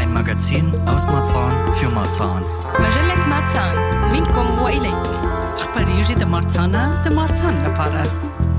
[0.00, 2.42] Ein Magazin aus Marzahn für Marzahn.
[2.80, 3.76] مجلة ماتسان
[4.12, 5.12] منكم وإليكم
[5.56, 8.02] أخباريجي د مارتانا د مارتان لپاره.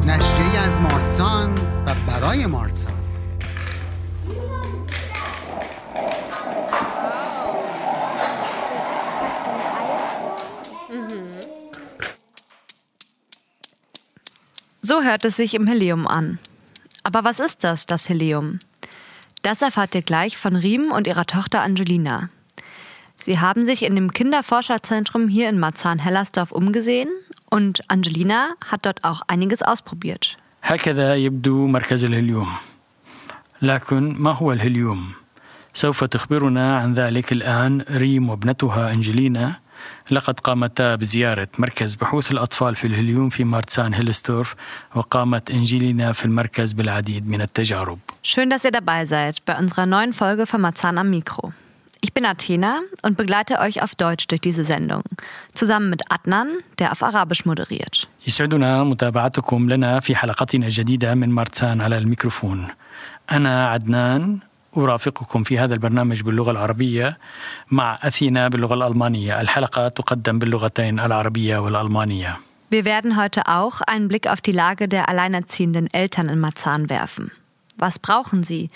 [0.08, 2.94] نشریه از مارسان و برای مارسان
[14.90, 16.40] So hört es sich im Helium an.
[17.04, 18.60] Aber was ist das, das Helium?
[19.42, 22.30] Das erfahrt ihr gleich von Riem und ihrer Tochter Angelina.
[23.18, 27.09] Sie haben sich in dem Kinderforscherzentrum hier in Marzahn-Hellersdorf umgesehen
[27.50, 30.38] und Angelina hat dort auch einiges ausprobiert.
[30.64, 32.50] هكذا يبدو مركز الهليوم
[33.62, 35.14] لكن ما هو الهليوم؟
[35.73, 39.59] سوف تخبرنا عن ذلك الآن ريم وابنتها أنجلينا
[40.12, 44.56] لقد قامتا بزيارة مركز بحوث الأطفال في الهليوم في مارتسان هيلستورف
[44.95, 50.14] وقامت أنجلينا في المركز بالعديد من التجارب Schön, dass ihr dabei seid bei unserer neuen
[50.14, 51.53] Folge von Marzahn am Mikro.
[52.02, 55.03] Ich bin Athena und begleite euch auf Deutsch durch diese Sendung,
[55.53, 56.48] zusammen mit Adnan,
[56.80, 58.08] der auf Arabisch moderiert.
[58.28, 62.67] يسعدنا متابعتكم لنا في حلقتنا الجديدة من مارتسان على الميكروفون
[63.31, 64.40] أنا عدنان
[64.78, 67.17] أرافقكم في هذا البرنامج باللغة العربية
[67.72, 74.28] مع أثينا باللغة الألمانية الحلقة تقدم باللغتين العربية والألمانية Wir werden heute auch einen Blick
[74.28, 77.31] auf die Lage der alleinerziehenden Eltern in Marzahn werfen.
[77.78, 78.70] Was brauchen sie?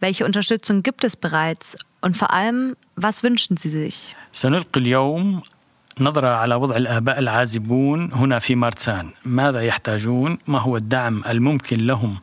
[0.00, 1.76] Welche Unterstützung gibt es bereits?
[2.02, 4.14] Und vor allem, was wünschen sie sich?
[4.32, 5.42] سنلقي اليوم
[5.99, 12.17] نظرة على وضع الآباء العازبون هنا في مارتسان ماذا يحتاجون؟ ما هو الدعم الممكن لهم؟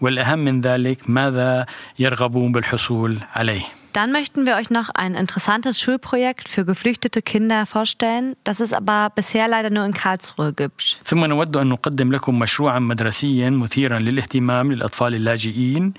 [0.00, 1.66] والأهم من ذلك ماذا
[1.98, 3.62] يرغبون بالحصول عليه؟
[3.92, 9.10] Dann möchten wir euch noch ein interessantes Schulprojekt für geflüchtete Kinder vorstellen, das es aber
[9.14, 10.98] bisher leider nur in Karlsruhe gibt.
[11.04, 15.94] ثم نود أن نقدم لكم مشروعا مدرسيا مثيرا للاهتمام للأطفال اللاجئين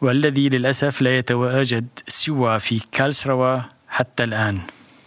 [0.00, 4.60] والذي للأسف لا يتواجد سوى في كالسروا حتى الآن.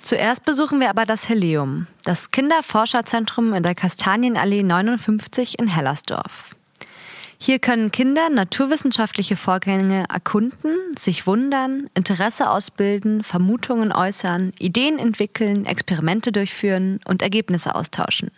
[0.04, 6.54] Zuerst besuchen wir aber das Helium, das Kinderforscherzentrum in der Kastanienallee 59 in Hellersdorf.
[7.42, 16.32] Hier können Kinder naturwissenschaftliche Vorgänge erkunden, sich wundern, Interesse ausbilden, Vermutungen äußern, Ideen entwickeln, Experimente
[16.32, 18.30] durchführen und Ergebnisse austauschen.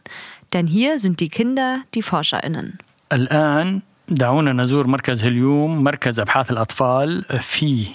[0.52, 2.78] Denn hier sind die Kinder die ForscherInnen.
[3.12, 7.86] الآن دعونا نزور مركز هليوم مركز أبحاث الأطفال في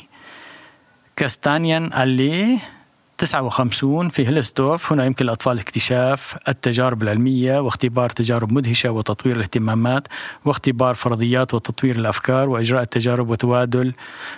[1.16, 2.60] كاستانيان ألي
[3.18, 10.08] 59 في هيلستوف هنا يمكن للأطفال اكتشاف التجارب العلمية واختبار تجارب مدهشة وتطوير الاهتمامات
[10.46, 13.94] واختبار فرضيات وتطوير الأفكار وإجراء التجارب وتبادل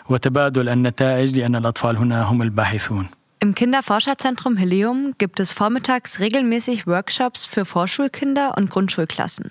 [0.10, 3.08] وتبادل النتائج لأن الأطفال هنا هم الباحثون
[3.42, 9.50] Im Kinderforscherzentrum Helium gibt es vormittags regelmäßig Workshops für Vorschulkinder und Grundschulklassen.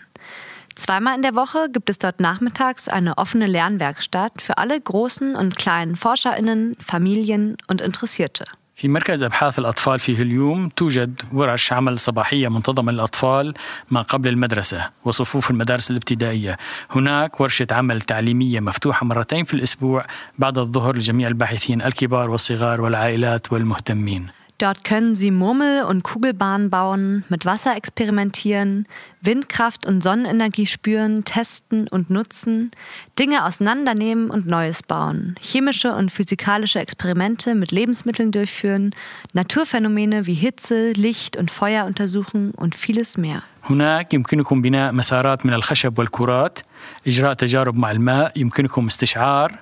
[0.74, 5.56] Zweimal in der Woche gibt es dort nachmittags eine offene Lernwerkstatt für alle großen und
[5.56, 8.44] kleinen ForscherInnen, Familien und Interessierte.
[8.83, 13.53] في مركز أبحاث الأطفال في هليوم توجد ورش عمل صباحية منتظمة للأطفال
[13.91, 16.57] ما قبل المدرسة وصفوف المدارس الابتدائية.
[16.91, 20.05] هناك ورشة عمل تعليمية مفتوحة مرتين في الأسبوع
[20.39, 24.42] بعد الظهر لجميع الباحثين الكبار والصغار والعائلات والمهتمين.
[24.62, 28.88] Dort können sie Murmel- und Kugelbahnen bauen, mit Wasser experimentieren,
[29.20, 32.72] Windkraft und Sonnenenergie spüren, testen und nutzen,
[33.20, 38.96] Dinge auseinandernehmen und Neues bauen, chemische und physikalische Experimente mit Lebensmitteln durchführen,
[39.32, 43.44] Naturphänomene wie Hitze, Licht und Feuer untersuchen und vieles mehr.
[43.70, 46.58] هناك يمكنكم بناء مسارات من الخشب والكرات
[47.06, 49.58] إجراء تجارب مع الماء يمكنكم استشعار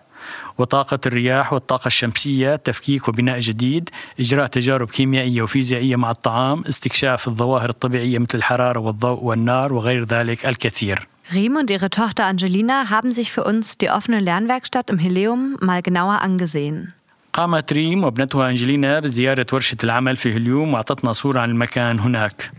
[0.61, 3.89] وطاقة الرياح والطاقة الشمسية تفكيك وبناء جديد
[4.19, 10.45] إجراء تجارب كيميائية وفيزيائية مع الطعام استكشاف الظواهر الطبيعية مثل الحرارة والضوء والنار وغير ذلك
[10.45, 15.55] الكثير Riem und ihre Tochter Angelina haben sich für uns die offene Lernwerkstatt im Helium
[15.61, 16.93] mal genauer angesehen.
[17.33, 22.51] قامت ريم وابنتها أنجلينا بزيارة ورشة العمل في هليوم وأعطتنا صورة عن المكان هناك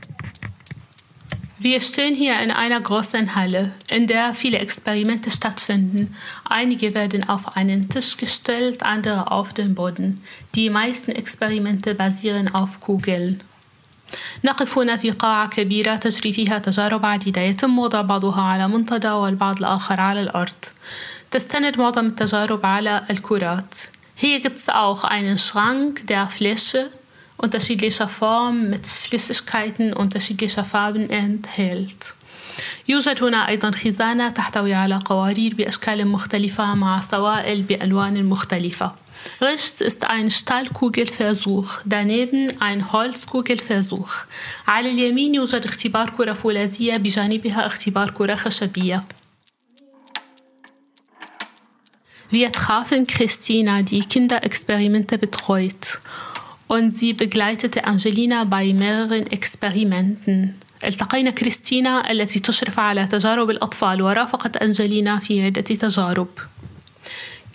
[1.62, 6.16] Wir stehen hier in einer großen Halle, in der viele Experimente stattfinden.
[6.44, 10.22] Einige werden auf einen Tisch gestellt, andere auf den Boden.
[10.54, 13.42] Die meisten Experimente basieren auf Kugeln.
[14.44, 19.58] نقف هنا في قاعة كبيرة تجري فيها تجارب عديدة يتم وضع بعضها على منتدى والبعض
[19.58, 20.66] الآخر على الأرض
[21.32, 23.76] تستند معظم التجارب على الكرات
[24.16, 26.90] Hier gibt es auch einen Schrank der Fläche
[27.42, 32.14] unterschiedlicher Formen mit Flüssigkeiten unterschiedlicher Farben enthält.
[32.88, 38.96] يوجد هنا أيضا خزانة تحتوي على قوارير بأشكال مختلفة مع سوائل بألوان مختلفة.
[39.42, 44.26] Rechts ist ein Stahlkugelversuch, daneben ein Holzkugelversuch.
[44.68, 49.04] على اليمين يوجد اختبار كرة فولاذية بجانبها اختبار كرة خشبية.
[52.30, 56.00] Wir trafen Christina, die Kinderexperimente betreut.
[56.68, 60.56] Und sie begleitete Angelina bei mehreren Experimenten.
[60.84, 66.28] التقينا كريستينا التي تشرف على تجارب الأطفال ورافقت أنجلينا في عدة تجارب.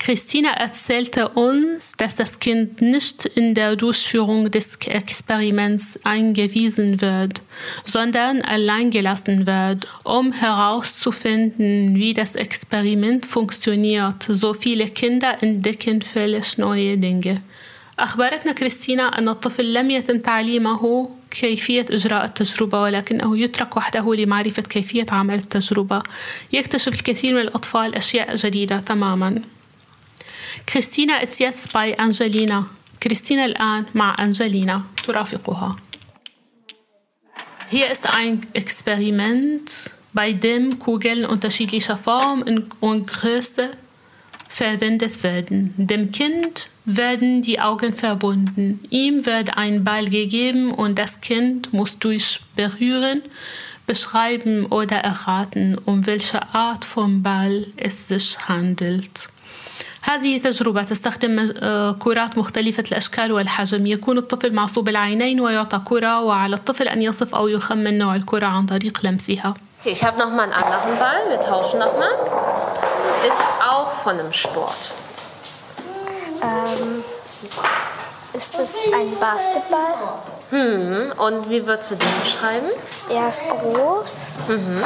[0.05, 7.41] Christina erzählte uns, dass das Kind nicht in der Durchführung des Experiments eingewiesen wird,
[7.87, 14.25] sondern allein gelassen wird, um herauszufinden, wie das Experiment funktioniert.
[14.29, 17.39] So viele Kinder entdecken völlig neue Dinge.
[18.00, 25.06] أخبرتنا كريستينا أن الطفل لم يتم تعليمه كيفية إجراء التجربة ولكنه يترك وحده لمعرفة كيفية
[25.10, 26.04] عمل التجربة
[26.54, 29.42] يكتشف الكثير من الأطفال أشياء جديدة تماما
[30.74, 32.66] كريستينا jetzt bei Angelina.
[33.00, 35.78] Christina الآن مع Angelina ترافقها.
[37.70, 42.44] Hier ist ein Experiment, bei dem Kugeln unterschiedlicher Form
[42.80, 43.72] und Größe
[44.48, 45.74] verwendet werden.
[45.78, 48.81] Dem Kind werden die Augen verbunden.
[48.91, 53.23] Ihm wird ein Ball gegeben und das Kind muss durch Berühren
[53.87, 59.29] beschreiben oder erraten, um welche Art von Ball es sich handelt.
[60.05, 61.53] هذه تجربة تستخدم
[61.99, 67.49] كرات مختلفة الأشكال والحجم يكون الطفل معصوب العينين ويعطى كرة وعلى الطفل أن يصف أو
[67.49, 69.55] يخمن نوع الكرة عن طريق لمسها
[69.85, 71.29] Okay, ich habe noch mal einen anderen Ball.
[71.29, 72.13] Wir tauschen noch mal.
[73.27, 74.93] Ist auch von einem Sport.
[76.42, 77.04] Ähm,
[78.34, 80.20] ist das ein Basketball?
[80.50, 81.14] Hm.
[81.18, 82.68] Und wie würdest du den beschreiben?
[83.10, 84.36] Er ist groß.
[84.48, 84.86] Mhm.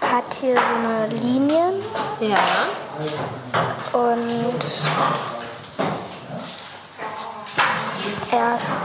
[0.00, 1.82] Hat hier so eine Linien.
[2.20, 2.38] Ja.
[3.92, 4.60] Und
[8.30, 8.82] er ist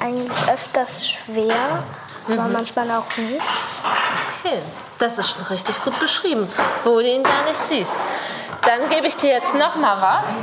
[0.00, 1.82] eigentlich öfters schwer,
[2.26, 2.52] aber Mhm.
[2.52, 3.40] manchmal auch nicht.
[4.40, 4.60] Okay,
[4.98, 6.48] das ist schon richtig gut beschrieben,
[6.84, 7.96] wo du ihn gar nicht siehst.
[8.64, 10.36] Dann gebe ich dir jetzt noch mal was.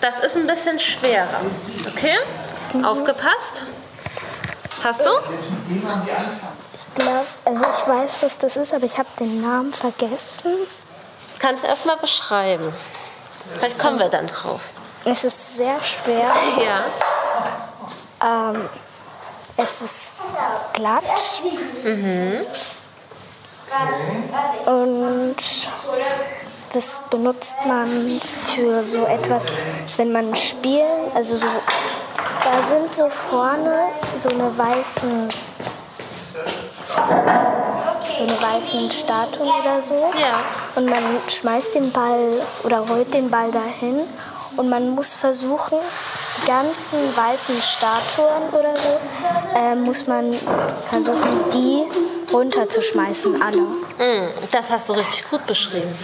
[0.00, 1.40] Das ist ein bisschen schwerer.
[1.88, 2.16] Okay?
[2.84, 3.64] Aufgepasst?
[4.84, 5.10] Hast du?
[6.74, 10.52] Ich glaube, also ich weiß, was das ist, aber ich habe den Namen vergessen.
[11.38, 12.72] Kannst erst mal beschreiben.
[13.58, 14.60] Vielleicht kommen wir dann drauf.
[15.04, 16.30] Es ist sehr schwer.
[16.58, 18.50] Ja.
[18.50, 18.68] Ähm,
[19.56, 20.16] es ist
[20.72, 21.04] glatt.
[21.84, 22.46] Mhm.
[24.66, 25.36] Und
[26.76, 27.88] das benutzt man
[28.20, 29.46] für so etwas,
[29.96, 33.78] wenn man spielen, also so, da sind so vorne
[34.14, 35.28] so eine weißen,
[38.18, 40.12] so eine weißen Statuen oder so.
[40.20, 40.40] Ja.
[40.74, 44.02] Und man schmeißt den Ball oder rollt den Ball dahin
[44.58, 45.78] und man muss versuchen,
[46.42, 48.98] die ganzen weißen Statuen oder so,
[49.58, 50.30] äh, muss man
[50.90, 51.86] versuchen, die
[52.32, 53.60] runterzuschmeißen, alle.
[53.60, 55.94] Mm, Das hast du richtig gut beschrieben.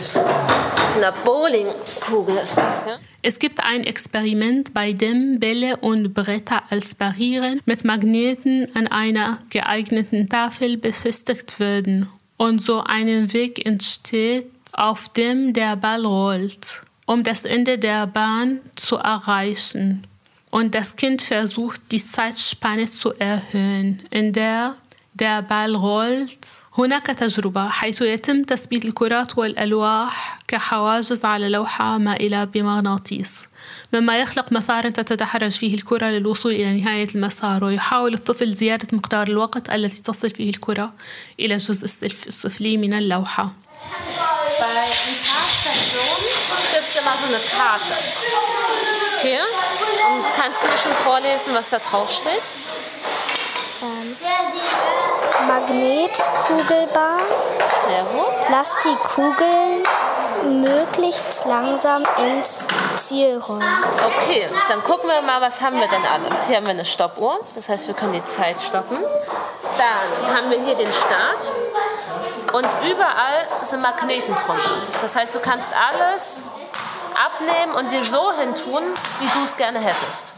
[0.94, 2.98] Eine Bowlingkugel ist das, gell?
[3.22, 9.38] Es gibt ein Experiment, bei dem Bälle und Bretter als Barrieren mit Magneten an einer
[9.48, 17.22] geeigneten Tafel befestigt werden und so ein Weg entsteht, auf dem der Ball rollt, um
[17.22, 20.06] das Ende der Bahn zu erreichen.
[20.50, 24.76] Und das Kind versucht, die Zeitspanne zu erhöhen, in der
[25.14, 26.61] der Ball rollt.
[26.79, 33.34] هناك تجربة حيث يتم تثبيت الكرات والألواح كحواجز على لوحة مائلة بمغناطيس
[33.93, 39.70] مما يخلق مسارا تتدحرج فيه الكرة للوصول إلى نهاية المسار ويحاول الطفل زيادة مقدار الوقت
[39.70, 40.93] التي تصل فيه الكرة
[41.41, 43.52] إلى الجزء السف- السفلي من اللوحة.
[49.19, 49.38] Okay?
[50.08, 52.43] Und kannst du mir schon vorlesen, was da drauf steht?
[55.46, 57.20] Magnetkugelbahn.
[58.51, 59.82] Lass die Kugeln
[60.63, 62.67] möglichst langsam ins
[63.01, 63.63] Ziel rollen.
[64.05, 66.46] Okay, dann gucken wir mal, was haben wir denn alles.
[66.46, 68.99] Hier haben wir eine Stoppuhr, das heißt, wir können die Zeit stoppen.
[69.79, 71.51] Dann haben wir hier den Start
[72.53, 74.77] und überall sind Magneten drunter.
[75.01, 76.51] Das heißt, du kannst alles
[77.15, 78.82] abnehmen und dir so hin tun,
[79.20, 80.32] wie du es gerne hättest.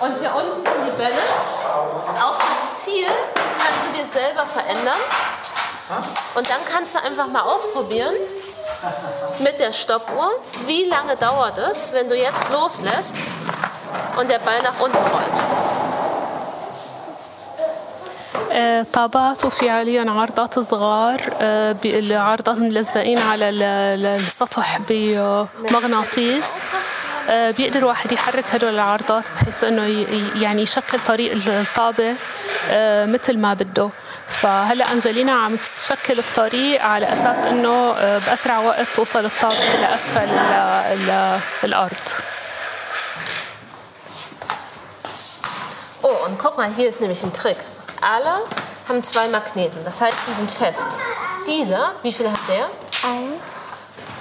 [0.00, 1.20] Und hier unten sind die Bälle.
[2.22, 3.06] Auch das Ziel
[3.97, 5.01] dir selber verändern.
[6.35, 8.13] Und dann kannst du einfach mal ausprobieren
[9.39, 10.29] mit der Stoppuhr,
[10.65, 13.15] wie lange dauert es, wenn du jetzt loslässt
[14.17, 15.37] und der Ball nach unten rollt.
[18.55, 27.06] آه، طابات وفعليا عرضات صغار آه، ب- العرضات ملزقين على ال- ال- السطح بمغناطيس آه،
[27.28, 29.82] بيقدر الواحد يحرك هدول العرضات بحيث إنه
[30.42, 32.14] يعني يشكل طريق ال- الطابة
[32.70, 33.90] آه، مثل ما بده
[34.28, 41.10] فهلا أنجلينا عم تشكل الطريق على أساس إنه آه، بأسرع وقت توصل الطابة لاسفل ال-
[41.10, 42.08] ال- الأرض
[46.02, 47.56] Oh, und guck mal, hier ist nämlich ein Trick.
[48.00, 48.34] Alle
[48.88, 50.88] haben zwei Magneten, das heißt, die sind fest.
[51.46, 52.66] Dieser, wie viel hat der?
[53.04, 53.32] Ein.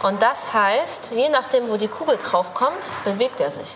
[0.03, 3.71] Und das heißt, je nachdem, wo die Kugel drauf kommt, bewegt er sich.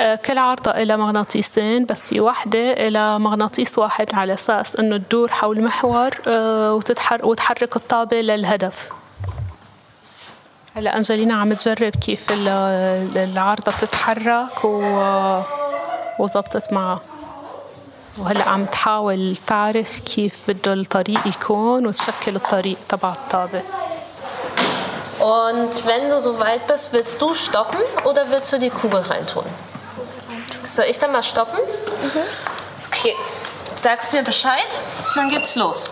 [0.00, 5.28] آه، كل عرضة إلى مغناطيسين بس في واحدة إلى مغناطيس واحد على أساس إنه تدور
[5.28, 8.92] حول محور آه، وتتحر وتحرك الطابة للهدف.
[10.76, 14.82] هلا أنجلينا عم تجرب كيف ال- ال- العارضة بتتحرك و...
[16.18, 17.00] وزبطت معها.
[18.18, 23.62] وهلا عم تحاول تعرف كيف بده الطريق يكون وتشكل الطريق تبع الطابة.
[25.22, 29.44] Und wenn du so weit bist, willst du stoppen oder willst du die Kugel reintun?
[30.66, 31.60] Soll ich dann mal stoppen?
[32.88, 33.14] Okay.
[33.80, 34.66] Sagst mir Bescheid,
[35.14, 35.84] dann geht's los.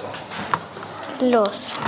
[1.21, 1.75] Los.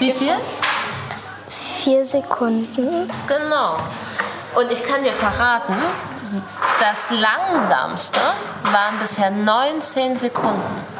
[0.00, 0.34] Wie viel?
[1.48, 3.08] Vier Sekunden.
[3.28, 3.78] Genau.
[4.56, 5.76] Und ich kann dir verraten,
[6.80, 8.18] das langsamste
[8.64, 10.93] waren bisher 19 Sekunden.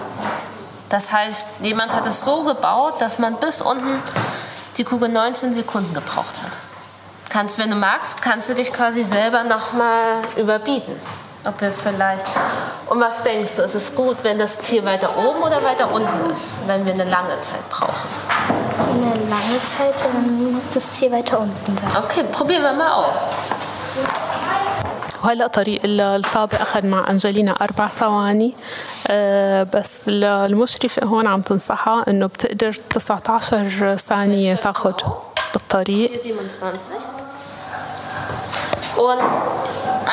[0.95, 4.01] Das heißt, jemand hat es so gebaut, dass man bis unten
[4.77, 6.57] die Kugel 19 Sekunden gebraucht hat.
[7.31, 10.95] Kannst, wenn du magst, kannst du dich quasi selber nochmal überbieten.
[11.45, 12.25] Ob wir vielleicht.
[12.87, 13.63] Und was denkst du?
[13.63, 17.11] Ist es gut, wenn das Tier weiter oben oder weiter unten ist, wenn wir eine
[17.11, 18.09] lange Zeit brauchen?
[18.79, 22.05] Eine lange Zeit, dann muss das Tier weiter unten sein.
[22.05, 23.19] Okay, probieren wir mal aus.
[25.25, 28.55] وهلا طريق ال- الطابة أخذ مع أنجلينا أربع ثواني
[29.07, 34.93] آه، بس ال- المشرفة هون عم تنصحها إنه بتقدر 19 ثانية تاخذ
[35.53, 37.01] بالطريق 27.
[38.97, 39.19] Und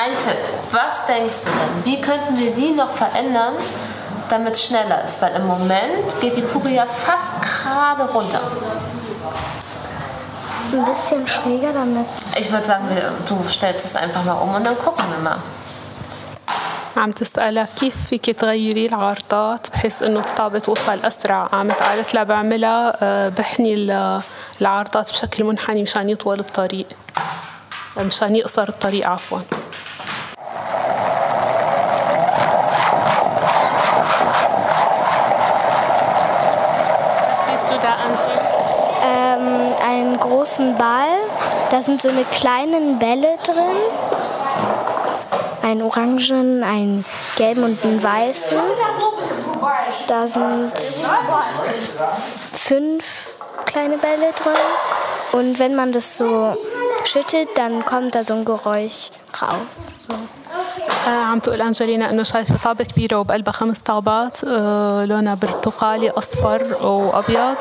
[0.03, 1.74] ein Tipp, was denkst du denn?
[1.86, 3.53] Wie könnten wir die noch verändern,
[4.30, 5.22] damit es schneller ist?
[5.22, 8.41] Weil im Moment geht die Kugel ja fast gerade runter.
[10.73, 12.07] Ein bisschen schräger, damit
[12.38, 15.38] Ich würde sagen, wir, du stellst es einfach mal um und dann gucken wir mal.
[16.97, 22.97] عم تسألها كيف فيك تغيري العرضات بحيث إنه الطابة توصل أسرع قامت قالت لها بعملها
[23.03, 24.21] آه، بحني ال-
[24.61, 26.87] العرضات بشكل منحني مشان يطول الطريق
[27.97, 29.41] مشان يقصر الطريق عفواً
[37.29, 38.50] Was siehst du da, Angie?
[39.91, 41.19] ähm, einen großen Ball.
[41.71, 43.76] Da sind so eine kleinen Bälle drin.
[45.62, 47.05] Einen orangen, einen
[47.37, 48.59] gelben und einen weißen.
[50.07, 50.73] Da sind
[52.55, 53.35] fünf
[53.65, 54.53] kleine Bälle drin.
[55.33, 56.57] Und wenn man das so
[57.05, 59.11] schüttelt, dann kommt da so ein Geräusch
[59.41, 59.91] raus.
[59.99, 60.15] So.
[61.07, 66.85] آه، عم تقول أنجلينا إنه شايفة طابة كبيرة وبقلبها خمس طابات آه، لونها برتقالي أصفر
[66.87, 67.57] وأبيض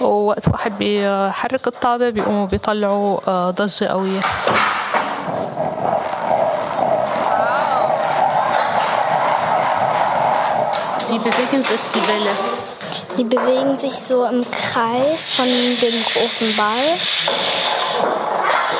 [0.00, 4.20] ووقت واحد بيحرك الطابة بيقوموا بيطلعوا آه، ضجة قوية
[11.08, 12.30] Wie bewegen sich die Bälle?
[13.16, 16.98] Die bewegen sich so im Kreis von dem großen Ball.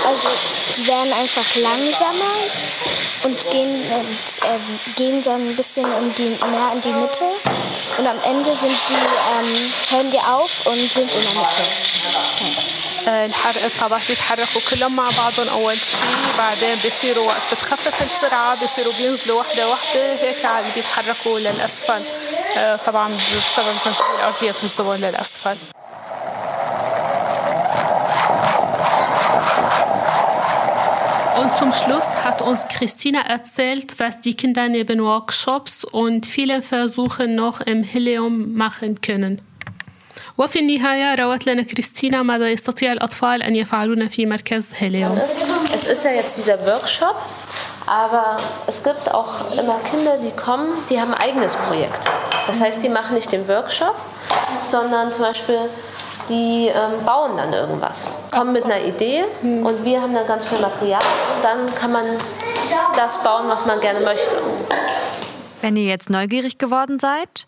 [0.04, 0.28] Also
[0.74, 2.34] sie werden einfach langsamer
[3.23, 4.59] und gehen, und, äh,
[4.95, 7.25] gehen so ein bisschen in die, mehr in die Mitte.
[7.97, 11.63] Und am Ende sind die, ähm, hören die auf und sind in der Mitte.
[13.07, 13.29] آه،
[13.65, 19.69] الطابات بيتحركوا كلهم مع بعضهم أول شيء بعدين بيصيروا وقت بتخفف السرعة بيصيروا بينزلوا واحدة
[19.69, 22.01] واحدة هيك عاد بيتحركوا للأسفل
[22.57, 25.57] آه، طبعا بسبب الجاذبية الأرضية بتجذبهم للأسفل
[31.40, 37.34] Und zum Schluss hat uns Christina erzählt, was die Kinder neben Workshops und vielen Versuchen
[37.34, 39.40] noch im Helium machen können.
[40.38, 45.18] وفي النهاية روت لنا كريستينا ماذا يستطيع الأطفال أن يفعلون في مركز هيليوم
[45.74, 47.16] Es ist ja jetzt dieser Workshop,
[47.86, 48.36] aber
[48.66, 52.04] es gibt auch immer Kinder, die kommen, die haben ein eigenes Projekt.
[52.46, 53.94] Das heißt, die machen nicht den Workshop,
[54.70, 55.58] sondern zum Beispiel
[56.29, 60.59] die ähm, bauen dann irgendwas, kommen mit einer Idee und wir haben dann ganz viel
[60.59, 61.01] Material
[61.35, 62.05] und dann kann man
[62.95, 64.31] das bauen, was man gerne möchte.
[65.61, 67.45] Wenn ihr jetzt neugierig geworden seid,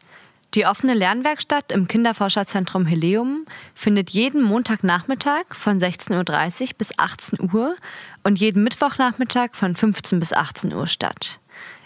[0.54, 7.78] Die offene Lernwerkstatt im Kinderforscherzentrum Helium findet jeden Montagnachmittag von 16.30 Uhr bis 18 Uhr
[8.24, 11.40] und jeden Mittwochnachmittag von 15 bis 18 Uhr statt.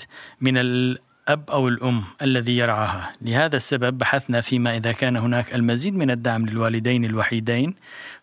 [0.40, 6.10] من الأب أو الأم الذي يرعاها لهذا السبب بحثنا فيما إذا كان هناك المزيد من
[6.10, 7.75] الدعم للوالدين الوحيدين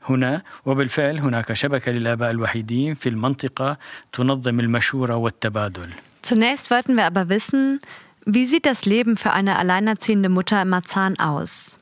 [0.08, 3.78] هنا وبالفعل هناك شبكة للآباء الوحيدين في المنطقة
[4.12, 7.80] تنظم المشورة والتبادل Zunächst wollten wir aber wissen,
[8.24, 11.78] wie sieht das Leben für eine alleinerziehende Mutter in Marzahn aus?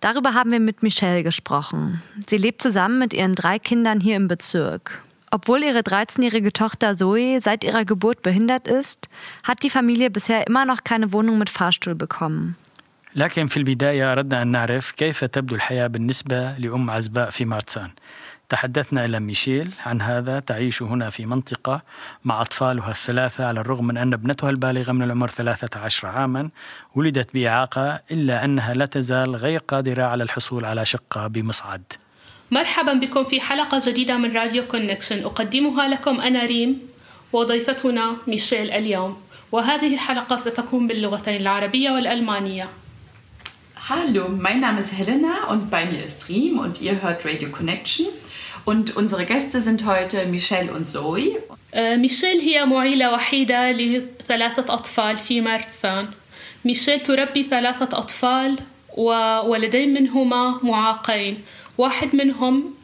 [0.00, 2.02] Darüber haben wir mit Michelle gesprochen.
[2.26, 5.00] Sie lebt zusammen mit ihren drei Kindern hier im Bezirk.
[5.30, 9.08] Obwohl ihre 13-jährige Tochter Zoe seit ihrer Geburt behindert ist,
[9.44, 12.56] hat die Familie bisher immer noch keine Wohnung mit Fahrstuhl bekommen.
[13.15, 17.89] لكن في البداية أردنا أن نعرف كيف تبدو الحياة بالنسبة لأم عزباء في مارتسان.
[18.49, 21.81] تحدثنا إلى ميشيل عن هذا تعيش هنا في منطقة
[22.23, 26.49] مع أطفالها الثلاثة على الرغم من أن ابنتها البالغة من العمر 13 عاما
[26.95, 31.83] ولدت بإعاقة إلا أنها لا تزال غير قادرة على الحصول على شقة بمصعد.
[32.51, 35.23] مرحبا بكم في حلقة جديدة من راديو كونكشن.
[35.23, 36.79] أقدمها لكم أنا ريم
[37.33, 39.17] وضيفتنا ميشيل اليوم.
[39.51, 42.69] وهذه الحلقة ستكون باللغتين العربية والألمانية.
[43.88, 48.06] Hallo, mein Name ist Helena und bei mir ist Riem und ihr hört Radio Connection.
[48.64, 51.38] Und unsere Gäste sind heute Michelle und Zoe.
[51.74, 56.08] آه، ميشيل هي معيلة وحيدة لثلاثة أطفال في مارتسان
[56.64, 58.58] ميشيل تربي ثلاثة أطفال
[58.96, 61.42] وولدين منهما معاقين
[61.78, 62.74] واحد منهم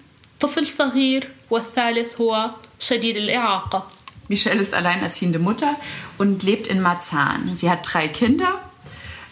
[0.40, 3.88] طفل صغير والثالث هو شديد الإعاقة
[4.29, 5.77] Michelle ist alleinerziehende Mutter
[6.17, 7.55] und lebt in Marzahn.
[7.55, 8.59] Sie hat drei Kinder.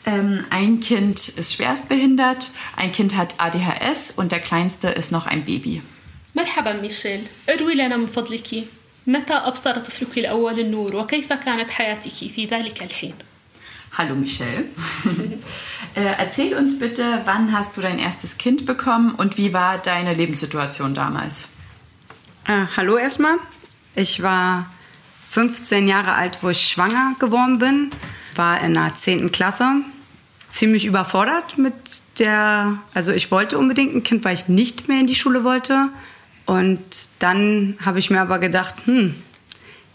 [0.07, 5.45] Ähm, ein Kind ist schwerstbehindert, ein Kind hat ADHS und der kleinste ist noch ein
[5.45, 5.83] Baby.
[6.35, 8.65] مرحبا ميشيل اروي لنا من فضلك
[9.07, 13.15] متى أبصر طفلك الأول النور وكيف كانت حياتك في ذلك الحين
[13.99, 14.65] Hallo Michelle.
[15.95, 20.15] äh, erzähl uns bitte, wann hast du dein erstes Kind bekommen und wie war deine
[20.15, 21.49] Lebenssituation damals?
[22.47, 23.37] Äh, hallo erstmal.
[23.95, 24.71] Ich war
[25.31, 27.91] 15 Jahre alt, wo ich schwanger geworden bin.
[28.35, 29.31] War in der 10.
[29.31, 29.83] Klasse.
[30.49, 31.75] Ziemlich überfordert mit
[32.19, 32.79] der.
[32.95, 35.89] Also, ich wollte unbedingt ein Kind, weil ich nicht mehr in die Schule wollte.
[36.45, 36.81] Und
[37.19, 39.15] dann habe ich mir aber gedacht, hm,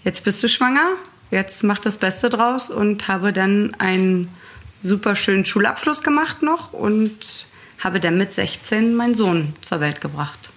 [0.03, 0.87] jetzt bist du schwanger,
[1.29, 4.33] jetzt mach das Beste draus und habe dann einen
[4.83, 7.45] super schönen Schulabschluss gemacht noch und
[7.83, 10.49] habe dann mit 16 meinen Sohn zur Welt gebracht.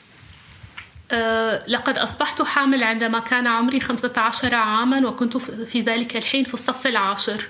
[1.13, 6.87] أه لقد أصبحت حامل عندما كان عمري 15 عاما وكنت في ذلك الحين في الصف
[6.87, 7.47] العاشر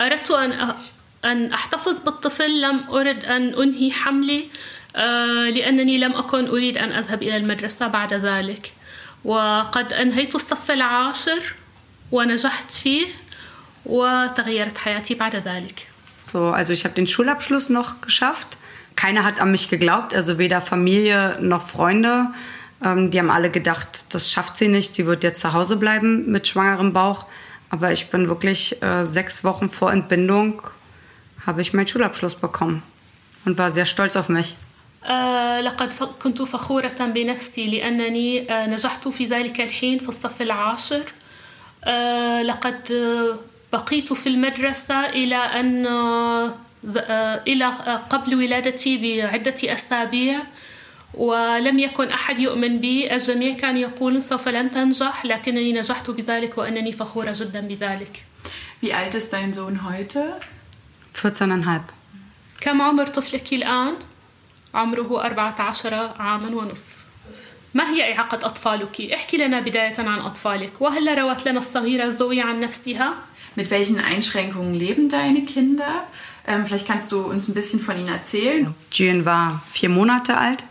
[0.00, 0.74] أردت أن
[1.26, 4.48] أن أحتفظ بالطفل لم أرد أن أنهي حملي
[4.96, 8.72] أه لأنني لم أكن أريد أن أذهب إلى المدرسة بعد ذلك
[9.24, 11.54] وقد أنهيت الصف العاشر
[12.12, 13.06] ونجحت فيه
[13.86, 15.86] وتغيرت حياتي بعد ذلك
[16.32, 18.56] So, also ich habe den Schulabschluss noch geschafft.
[18.96, 22.28] Keiner hat an mich geglaubt, also weder Familie noch Freunde.
[22.82, 26.30] Ähm, die haben alle gedacht, das schafft sie nicht, sie wird jetzt zu Hause bleiben
[26.30, 27.26] mit schwangerem Bauch.
[27.68, 30.62] Aber ich bin wirklich äh, sechs Wochen vor Entbindung,
[31.46, 32.82] habe ich meinen Schulabschluss bekommen
[33.44, 34.54] und war sehr stolz auf mich.
[35.04, 41.02] آه لقد كنت فخورة بنفسي لأنني آه نجحت في ذلك الحين في الصف العاشر
[41.84, 42.92] آه لقد
[43.72, 45.86] بقيت في المدرسة إلى أن
[47.46, 47.66] إلى
[48.10, 50.38] قبل ولادتي بعدة أسابيع
[51.14, 56.92] ولم يكن أحد يؤمن بي الجميع كان يقول سوف لن تنجح لكنني نجحت بذلك وأنني
[56.92, 58.24] فخورة جدا بذلك
[58.80, 60.40] Wie alt ist dein Sohn heute?
[61.16, 61.80] 14,5.
[62.60, 63.94] كم عمر طفلك الآن؟
[64.74, 67.02] عمره 14 عاما ونصف
[67.74, 72.60] ما هي إعاقة أطفالك؟ احكي لنا بداية عن أطفالك وهل روت لنا الصغيرة زوي عن
[72.60, 73.14] نفسها؟
[73.54, 76.04] Mit welchen Einschränkungen leben deine Kinder?
[76.46, 78.74] Ähm, vielleicht kannst du uns ein bisschen von ihnen erzählen.
[78.90, 80.64] June war vier Monate alt.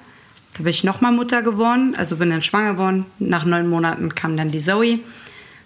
[0.55, 3.05] Da bin ich nochmal Mutter geworden, also bin dann schwanger geworden.
[3.19, 4.99] Nach neun Monaten kam dann die Zoe.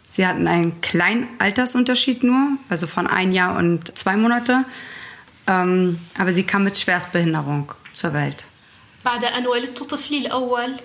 [0.10, 4.64] Sie hatten einen kleinen Altersunterschied nur, also von ein Jahr und zwei Monate.
[5.48, 8.46] Ähm, aber sie kam mit Schwerstbehinderung zur Welt.
[9.06, 10.76] بعد أن ولدت طفلي الأول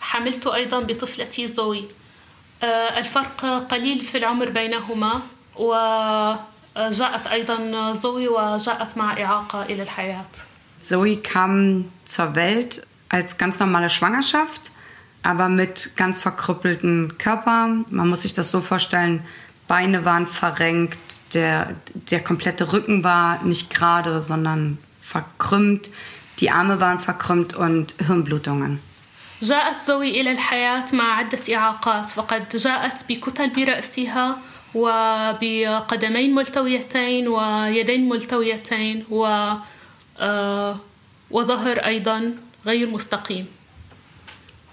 [0.00, 1.84] حملت أيضا بطفلتي زوي
[2.62, 5.20] آه، الفرق قليل في العمر بينهما
[5.56, 10.26] وجاءت أيضا زوي وجاءت مع إعاقة إلى الحياة
[10.80, 14.70] Zoe kam zur Welt als ganz normale Schwangerschaft,
[15.22, 17.68] aber mit ganz verkrüppelten Körper.
[17.90, 19.22] Man muss sich das so vorstellen,
[19.68, 20.98] Beine waren verrenkt,
[21.34, 21.74] der,
[22.10, 25.90] der komplette Rücken war nicht gerade, sondern verkrümmt,
[26.40, 28.80] die Arme waren verkrümmt und Hirnblutungen.
[29.42, 34.38] جاءت زوي إلى الحياة مع عدة إعاقات فقد جاءت بكتل برأسها
[34.74, 39.52] وبقدمين ملتويتين ويدين ملتويتين و
[40.20, 40.76] آه،
[41.30, 42.34] وظهر أيضا
[42.66, 43.46] غير مستقيم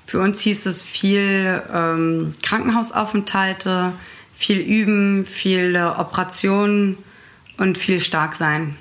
[0.10, 3.92] Für uns hieß es viel ähm, Krankenhausaufenthalte,
[4.36, 6.98] viel Üben, viele Operationen
[7.58, 8.76] und viel stark sein.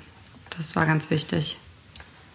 [0.57, 1.57] Das war ganz wichtig.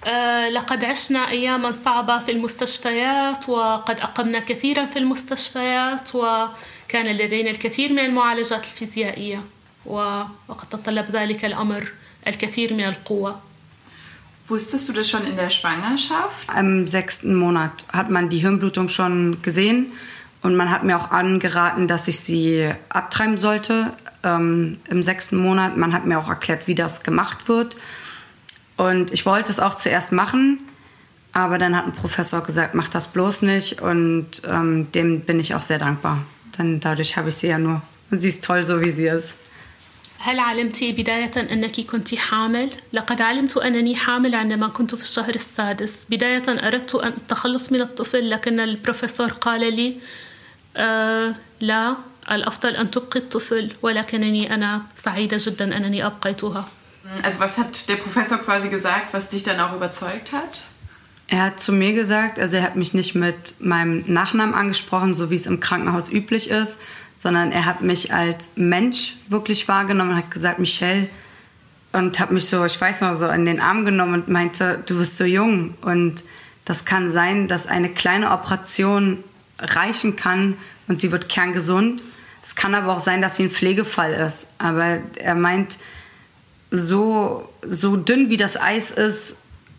[0.04, 7.92] آه، لقد عشنا أياما صعبة في المستشفيات وقد أقمنا كثيرا في المستشفيات وكان لدينا الكثير
[7.92, 9.42] من المعالجات الفيزيائية
[9.86, 11.88] و- وقد تطلب ذلك الأمر
[12.26, 13.40] الكثير من القوة
[14.47, 16.47] Wusstest du das schon in der Schwangerschaft?
[16.57, 19.91] Im sechsten Monat hat man die Hirnblutung schon gesehen
[20.43, 25.77] und man hat mir auch angeraten, dass ich sie abtreiben sollte ähm, im sechsten Monat.
[25.77, 27.75] Man hat mir auch erklärt, wie das gemacht wird.
[28.77, 30.59] Und ich wollte es auch zuerst machen,
[31.31, 35.55] aber dann hat ein Professor gesagt, mach das bloß nicht und ähm, dem bin ich
[35.55, 36.23] auch sehr dankbar.
[36.59, 37.81] Denn dadurch habe ich sie ja nur.
[38.11, 39.33] Und sie ist toll, so wie sie ist.
[40.24, 45.96] هل علمت بداية أنك كنت حامل؟ لقد علمت أنني حامل عندما كنت في الشهر السادس
[46.10, 49.96] بداية أردت أن التخلص من الطفل لكن البروفيسور قال لي
[50.76, 51.96] آه لا
[52.30, 56.68] الأفضل أن تبقي الطفل ولكنني أنا سعيدة جدا أنني أبقيتها
[57.22, 60.64] Also was hat der Professor quasi gesagt, was dich dann auch überzeugt hat?
[61.28, 65.30] Er hat zu mir gesagt, also er hat mich nicht mit meinem Nachnamen angesprochen, so
[65.30, 66.76] wie es im Krankenhaus üblich ist,
[67.15, 71.09] sondern er hat mich als Mensch wirklich wahrgenommen und hat gesagt, Michelle,
[71.93, 74.97] und hat mich so, ich weiß noch, so in den Arm genommen und meinte, du
[74.97, 76.23] bist so jung und
[76.65, 79.23] das kann sein, dass eine kleine Operation
[79.59, 80.55] reichen kann
[80.87, 82.03] und sie wird kerngesund.
[82.43, 84.47] Es kann aber auch sein, dass sie ein Pflegefall ist.
[84.57, 85.77] Aber er meint,
[86.69, 89.37] so, so dünn wie das Eis ist,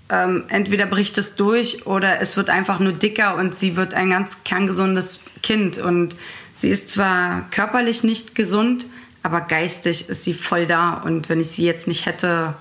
[0.09, 4.11] ähm, entweder bricht es durch oder es wird einfach nur dicker und sie wird ein
[4.11, 5.79] ganz kerngesundes Kind.
[5.79, 6.17] Und
[6.57, 8.87] sie ist zwar körperlich nicht gesund,
[9.23, 10.95] aber geistig ist sie voll da.
[10.95, 12.55] Und wenn ich sie jetzt nicht hätte,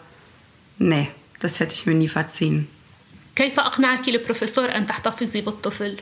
[0.78, 1.08] nee,
[1.40, 2.68] das hätte ich mir nie verziehen.
[3.36, 5.98] كيف أقنعك البروفيسور أن تحتفظي بالطفل؟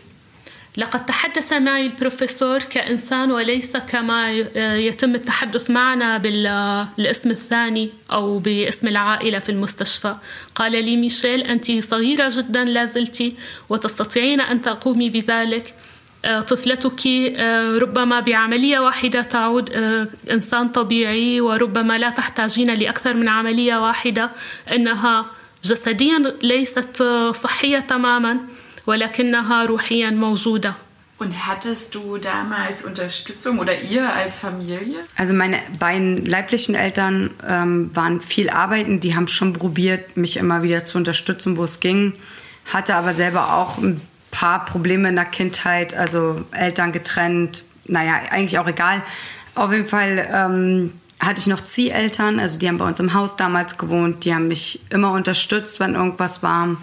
[0.78, 4.32] لقد تحدث معي البروفيسور كإنسان وليس كما
[4.78, 10.16] يتم التحدث معنا بالاسم الثاني أو باسم العائلة في المستشفى
[10.56, 13.34] قال لي ميشيل أنت صغيرة جدا لازلت
[13.70, 15.74] وتستطيعين أن تقومي بذلك
[16.49, 17.07] طفلتك
[17.83, 19.71] ربما بعملية واحدة تعود
[20.31, 24.31] إنسان طبيعي وربما لا تحتاجين لأكثر من عملية واحدة
[24.73, 25.27] إنها
[25.65, 27.03] جسديا ليست
[27.35, 28.39] صحية تماما
[28.87, 30.75] ولكنها روحيا موجودة
[31.21, 34.99] Und hattest du damals Unterstützung oder ihr als Familie?
[35.17, 40.63] Also meine beiden leiblichen Eltern ähm, waren viel arbeiten, die haben schon probiert, mich immer
[40.63, 42.13] wieder zu unterstützen, wo es ging,
[42.67, 44.01] hatte aber selber auch ein
[44.34, 49.04] paar Probleme in der Kindheit, also Eltern getrennt, naja, eigentlich auch egal.
[49.54, 53.36] Auf jeden Fall ähm, hatte ich noch Zieheltern, also die haben bei uns im Haus
[53.36, 56.76] damals gewohnt, die haben mich immer unterstützt, wenn irgendwas war.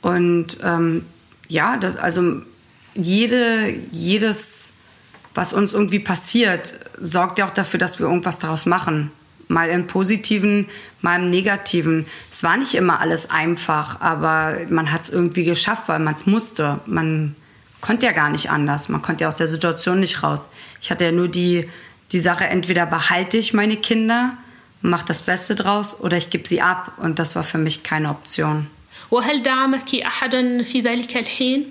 [0.00, 1.06] Und ähm,
[1.48, 2.42] ja, das, also
[2.94, 4.72] jede, jedes,
[5.34, 9.12] was uns irgendwie passiert, sorgt ja auch dafür, dass wir irgendwas daraus machen
[9.51, 10.67] Mal im Positiven,
[11.01, 12.05] mal im Negativen.
[12.31, 16.25] Es war nicht immer alles einfach, aber man hat es irgendwie geschafft, weil man es
[16.25, 16.79] musste.
[16.85, 17.35] Man
[17.79, 18.89] konnte ja gar nicht anders.
[18.89, 20.49] Man konnte ja aus der Situation nicht raus.
[20.81, 21.69] Ich hatte ja nur die,
[22.11, 24.33] die Sache, entweder behalte ich meine Kinder,
[24.81, 26.91] mache das Beste draus oder ich gebe sie ab.
[26.97, 28.67] Und das war für mich keine Option.
[29.11, 31.65] وهل دعمك أحد في ذلك الحين؟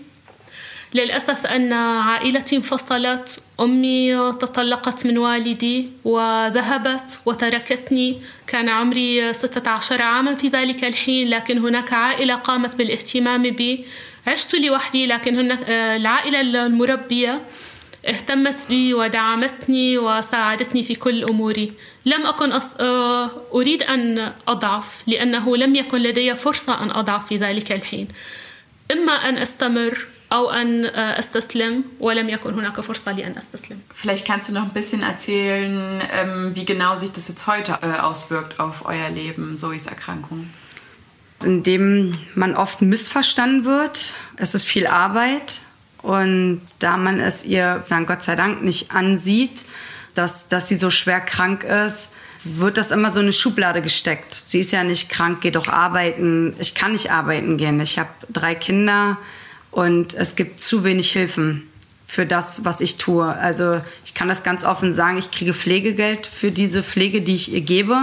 [0.94, 8.22] للأسف أن عائلتي انفصلت أمي تطلقت من والدي وذهبت وتركتني.
[8.48, 13.86] كان عمري 16 عاما في ذلك الحين لكن هناك عائلة قامت بالاهتمام بي.
[14.28, 17.42] عشت لوحدي لكن هناك العائلة المربية
[18.08, 21.74] اهتمت بي ودعمتني وساعدتني في كل أموري.
[22.06, 22.68] لم أكن أص...
[23.54, 28.08] أريد أن أضعف لأنه لم يكن لدي فرصة أن أضعف في ذلك الحين.
[28.92, 30.08] إما أن أستمر
[33.94, 38.00] Vielleicht kannst du noch ein bisschen erzählen, ähm، wie genau sich das jetzt heute äh،
[38.00, 40.50] auswirkt auf euer Leben, Zoes Erkrankung.
[41.44, 44.14] Indem man oft missverstanden wird.
[44.38, 45.60] Es ist viel Arbeit.
[46.02, 49.66] Und da man es ihr, sagen Gott sei Dank, nicht ansieht,
[50.14, 52.12] dass, dass sie so schwer krank ist,
[52.44, 54.34] wird das immer so in eine Schublade gesteckt.
[54.46, 56.56] Sie ist ja nicht krank, geht doch arbeiten.
[56.60, 57.82] Ich kann nicht arbeiten gehen.
[57.82, 59.18] Ich habe drei Kinder
[59.72, 61.68] und es gibt zu wenig Hilfen
[62.06, 63.26] für das, was ich tue.
[63.26, 67.54] Also ich kann das ganz offen sagen, ich kriege Pflegegeld für diese Pflege, die ich
[67.54, 67.98] ihr gebe.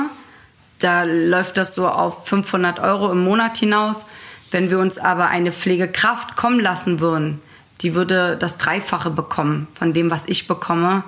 [0.79, 4.07] Da läuft das so auf 500 Euro im Monat hinaus.
[4.51, 7.43] Wenn wir uns aber eine Pflegekraft kommen lassen würden,
[7.83, 11.05] die würde das Dreifache bekommen von dem, was ich bekomme.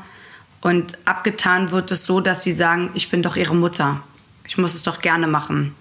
[0.61, 4.03] Und abgetan wird es so, dass sie sagen, ich bin doch ihre Mutter.
[4.47, 5.75] Ich muss es doch gerne machen.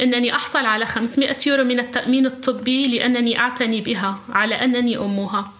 [0.00, 5.52] إنني أحصل على 500 يورو من التأمين الطبي لأنني أعتني بها على أنني أمها.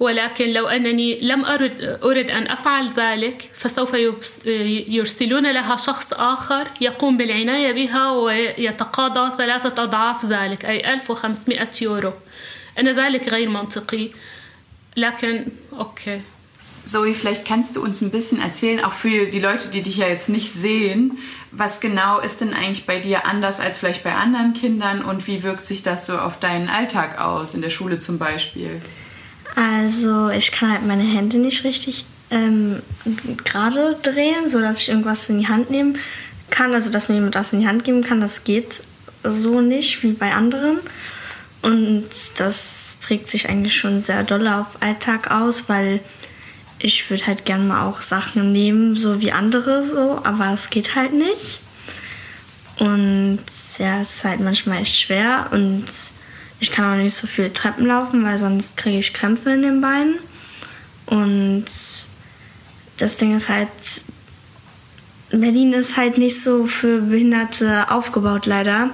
[0.00, 3.94] ولكن لو أنني لم أرد, أرد أن أفعل ذلك فسوف
[4.88, 12.12] يرسلون لها شخص آخر يقوم بالعناية بها ويتقاضى ثلاثة أضعاف ذلك أي 1500 يورو.
[12.78, 14.08] أن ذلك غير منطقي.
[14.96, 16.20] لكن أوكي.
[16.88, 20.08] Zoe, vielleicht kannst du uns ein bisschen erzählen, auch für die Leute, die dich ja
[20.08, 21.18] jetzt nicht sehen,
[21.50, 25.42] was genau ist denn eigentlich bei dir anders als vielleicht bei anderen Kindern und wie
[25.42, 28.80] wirkt sich das so auf deinen Alltag aus, in der Schule zum Beispiel?
[29.54, 32.80] Also ich kann halt meine Hände nicht richtig ähm,
[33.44, 35.98] gerade drehen, sodass ich irgendwas in die Hand nehmen
[36.50, 38.82] kann, also dass mir jemand das in die Hand geben kann, das geht
[39.24, 40.78] so nicht wie bei anderen.
[41.60, 46.00] Und das prägt sich eigentlich schon sehr doll auf Alltag aus, weil
[46.78, 50.94] ich würde halt gerne mal auch Sachen nehmen, so wie andere so, aber es geht
[50.94, 51.60] halt nicht.
[52.78, 53.40] Und
[53.78, 55.84] ja, es ist halt manchmal echt schwer und
[56.60, 59.80] ich kann auch nicht so viel Treppen laufen, weil sonst kriege ich Krämpfe in den
[59.80, 60.16] Beinen.
[61.06, 61.66] Und
[62.98, 63.68] das Ding ist halt,
[65.30, 68.90] Berlin ist halt nicht so für Behinderte aufgebaut, leider.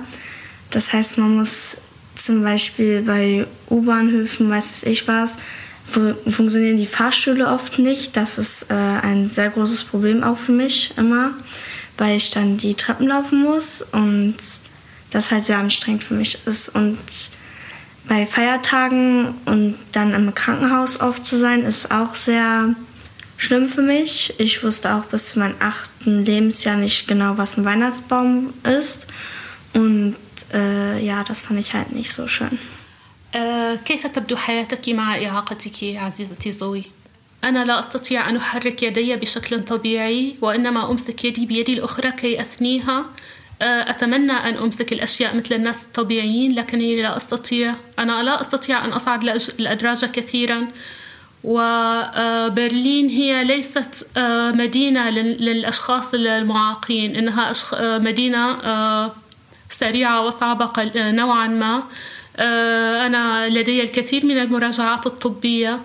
[0.70, 1.76] Das heißt, man muss
[2.16, 5.38] zum Beispiel bei U-Bahnhöfen, weiß ich was,
[5.86, 8.16] funktionieren die Fahrstühle oft nicht.
[8.16, 11.32] Das ist äh, ein sehr großes Problem auch für mich immer,
[11.98, 14.36] weil ich dann die Treppen laufen muss und
[15.10, 16.70] das halt sehr anstrengend für mich ist.
[16.70, 16.98] Und
[18.08, 22.74] bei Feiertagen und dann im Krankenhaus oft zu sein, ist auch sehr
[23.36, 24.34] schlimm für mich.
[24.38, 29.06] Ich wusste auch bis zu meinem achten Lebensjahr nicht genau, was ein Weihnachtsbaum ist.
[29.72, 30.16] Und
[30.52, 32.58] äh, ja, das fand ich halt nicht so schön.
[33.84, 36.84] كيف تبدو حياتك مع إعاقتك عزيزتي زوي؟
[37.44, 43.04] أنا لا أستطيع أن أحرك يدي بشكل طبيعي وإنما أمسك يدي بيدي الأخرى كي أثنيها.
[43.62, 49.24] أتمنى أن أمسك الأشياء مثل الناس الطبيعيين لكنني لا أستطيع أنا لا أستطيع أن أصعد
[49.58, 50.68] الأدراج كثيرا.
[51.44, 54.06] وبرلين هي ليست
[54.54, 57.16] مدينة للأشخاص المعاقين.
[57.16, 57.52] إنها
[57.98, 58.58] مدينة
[59.70, 61.82] سريعة وصعبة نوعا ما.
[62.38, 65.80] أنا لدي الكثير من المراجعات الطبية.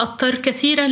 [0.00, 0.86] أضطر كثيرا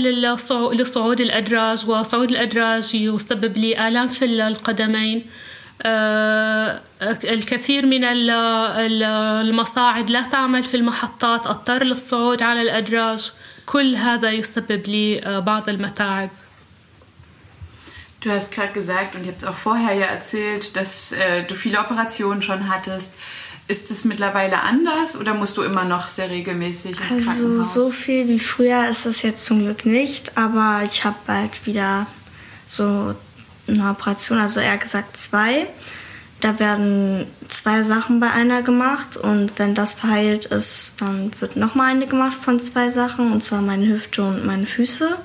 [0.74, 5.26] لصعود الأدراج وصعود الأدراج يسبب لي آلام في القدمين.
[7.24, 11.46] الكثير من المصاعد لا تعمل في المحطات.
[11.46, 13.32] أضطر للصعود على الأدراج.
[13.66, 16.30] كل هذا يسبب لي بعض المتاعب.
[18.24, 21.80] Du hast gerade gesagt und ihr habt auch vorher ja erzählt, dass äh, du viele
[21.80, 23.16] Operationen schon hattest.
[23.68, 27.74] Ist es mittlerweile anders oder musst du immer noch sehr regelmäßig ins also, Krankenhaus?
[27.74, 32.06] So viel wie früher ist es jetzt zum Glück nicht, aber ich habe bald wieder
[32.66, 33.14] so
[33.68, 35.66] eine Operation, also eher gesagt zwei.
[36.40, 41.90] Da werden zwei Sachen bei einer gemacht und wenn das verheilt ist, dann wird nochmal
[41.90, 45.16] eine gemacht von zwei Sachen und zwar meine Hüfte und meine Füße,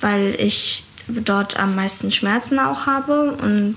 [0.00, 3.76] weil ich dort am meisten Schmerzen auch habe und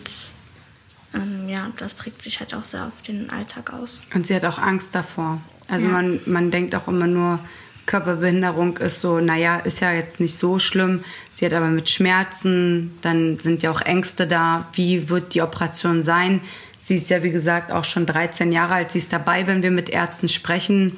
[1.13, 4.01] ähm, ja, das prägt sich halt auch sehr auf den Alltag aus.
[4.13, 5.41] Und sie hat auch Angst davor.
[5.67, 5.91] Also ja.
[5.91, 7.39] man, man denkt auch immer nur,
[7.85, 11.03] Körperbehinderung ist so, naja, ist ja jetzt nicht so schlimm.
[11.33, 14.67] Sie hat aber mit Schmerzen, dann sind ja auch Ängste da.
[14.73, 16.41] Wie wird die Operation sein?
[16.79, 18.91] Sie ist ja, wie gesagt, auch schon 13 Jahre alt.
[18.91, 20.97] Sie ist dabei, wenn wir mit Ärzten sprechen.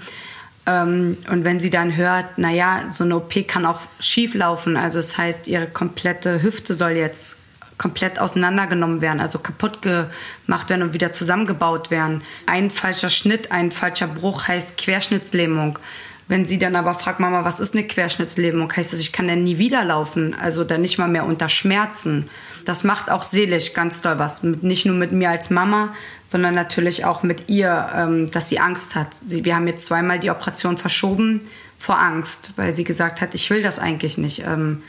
[0.65, 4.99] Ähm, und wenn sie dann hört, naja, so eine OP kann auch schief laufen, also
[4.99, 7.37] das heißt, ihre komplette Hüfte soll jetzt
[7.77, 12.21] komplett auseinandergenommen werden, also kaputt gemacht werden und wieder zusammengebaut werden.
[12.45, 15.79] Ein falscher Schnitt, ein falscher Bruch heißt Querschnittslähmung.
[16.27, 19.43] Wenn sie dann aber fragt, Mama, was ist eine Querschnittslähmung, heißt das, ich kann dann
[19.43, 22.29] nie wieder laufen, also dann nicht mal mehr unter Schmerzen.
[22.65, 25.93] Das macht auch seelisch ganz doll was, nicht nur mit mir als Mama,
[26.27, 29.09] sondern natürlich auch mit ihr, ähm, dass sie Angst hat.
[29.21, 31.41] Wir haben jetzt zweimal die Operation verschoben
[31.77, 34.43] vor Angst, weil sie gesagt hat, ich will das eigentlich nicht.
[34.47, 34.81] Ähm,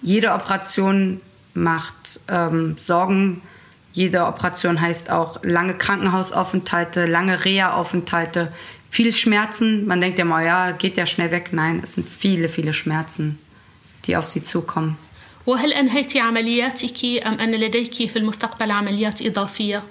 [0.00, 1.20] jede Operation
[1.53, 3.41] macht ähm, Sorgen.
[3.93, 8.53] Jede Operation heißt auch lange Krankenhausaufenthalte, lange Reha-Aufenthalte,
[8.89, 9.85] viel Schmerzen.
[9.87, 11.49] Man denkt ja mal, ja, geht ja schnell weg.
[11.51, 13.39] Nein, es sind viele, viele Schmerzen,
[14.05, 14.97] die auf sie zukommen.
[15.45, 19.83] وهل أنهيت عملياتك أم أن لديك في المستقبل عمليات إضافية؟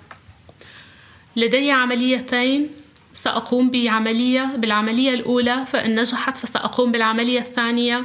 [1.37, 2.69] لدي عمليتين
[3.15, 8.05] سأقوم بعملية بالعملية الأولى فإن نجحت فسأقوم بالعملية الثانية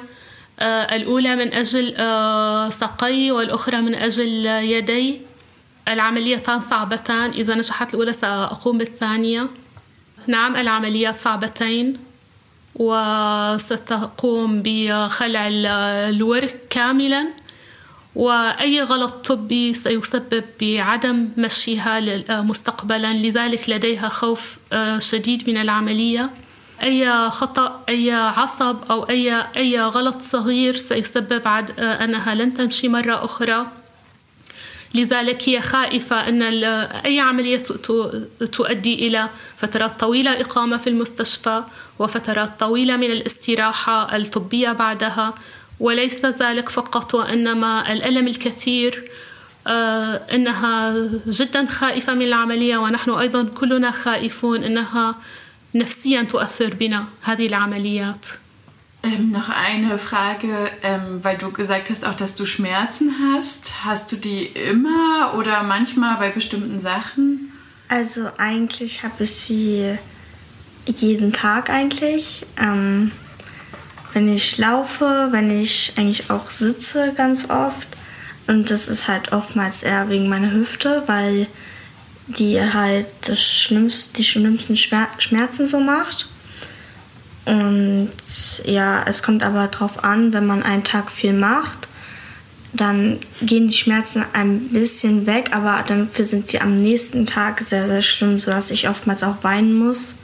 [0.63, 1.95] الأولى من أجل
[2.73, 5.21] ساقي والأخرى من أجل يدي.
[5.89, 7.31] العمليتان صعبتان.
[7.31, 9.47] إذا نجحت الأولى سأقوم بالثانية.
[10.27, 11.99] نعم العمليات صعبتين.
[12.75, 17.29] وستقوم بخلع الورك كاملا.
[18.15, 22.01] وأي غلط طبي سيسبب بعدم مشيها
[22.43, 23.13] مستقبلا.
[23.13, 24.59] لذلك لديها خوف
[24.99, 26.31] شديد من العملية.
[26.83, 33.25] أي خطأ أي عصب أو أي أي غلط صغير سيسبب عد أنها لن تمشي مرة
[33.25, 33.67] أخرى.
[34.95, 36.43] لذلك هي خائفة أن
[37.05, 37.63] أي عملية
[38.53, 41.63] تؤدي إلى فترات طويلة إقامة في المستشفى
[41.99, 45.35] وفترات طويلة من الاستراحة الطبية بعدها.
[45.81, 49.11] وليس ذلك فقط وإنما الألم الكثير
[49.67, 52.77] إنها جدا خائفة من العملية.
[52.77, 55.15] ونحن أيضا كلنا خائفون إنها
[55.76, 58.28] نفسيا تؤثر بنا هذه العمليات
[59.06, 63.84] Ähm, noch eine Frage, ähm, weil du gesagt hast auch, dass du Schmerzen hast.
[63.84, 67.52] Hast du die immer oder manchmal bei bestimmten Sachen?
[67.90, 69.98] Also eigentlich habe ich sie
[70.86, 72.46] jeden Tag eigentlich.
[72.58, 73.12] Ähm,
[74.14, 77.90] wenn ich laufe, wenn ich eigentlich auch sitze ganz oft.
[78.48, 81.48] Und das ist halt oftmals eher wegen meiner Hüfte, weil
[82.29, 86.29] die halt das schlimmste, die schlimmsten Schmerzen so macht.
[87.47, 88.11] Und
[88.65, 91.89] ja, es kommt aber darauf an, wenn man einen Tag viel macht,
[92.75, 97.87] dann gehen die Schmerzen ein bisschen weg, aber dafür sind sie am nächsten Tag sehr,
[97.87, 100.15] sehr schlimm, sodass ich oftmals auch weinen muss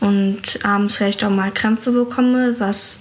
[0.00, 2.98] und abends vielleicht auch mal Krämpfe bekomme, was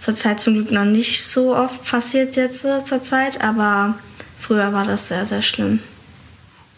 [0.00, 3.94] zurzeit zum Glück noch nicht so oft passiert jetzt äh, zur Zeit, aber
[4.40, 5.78] früher war das sehr, sehr schlimm.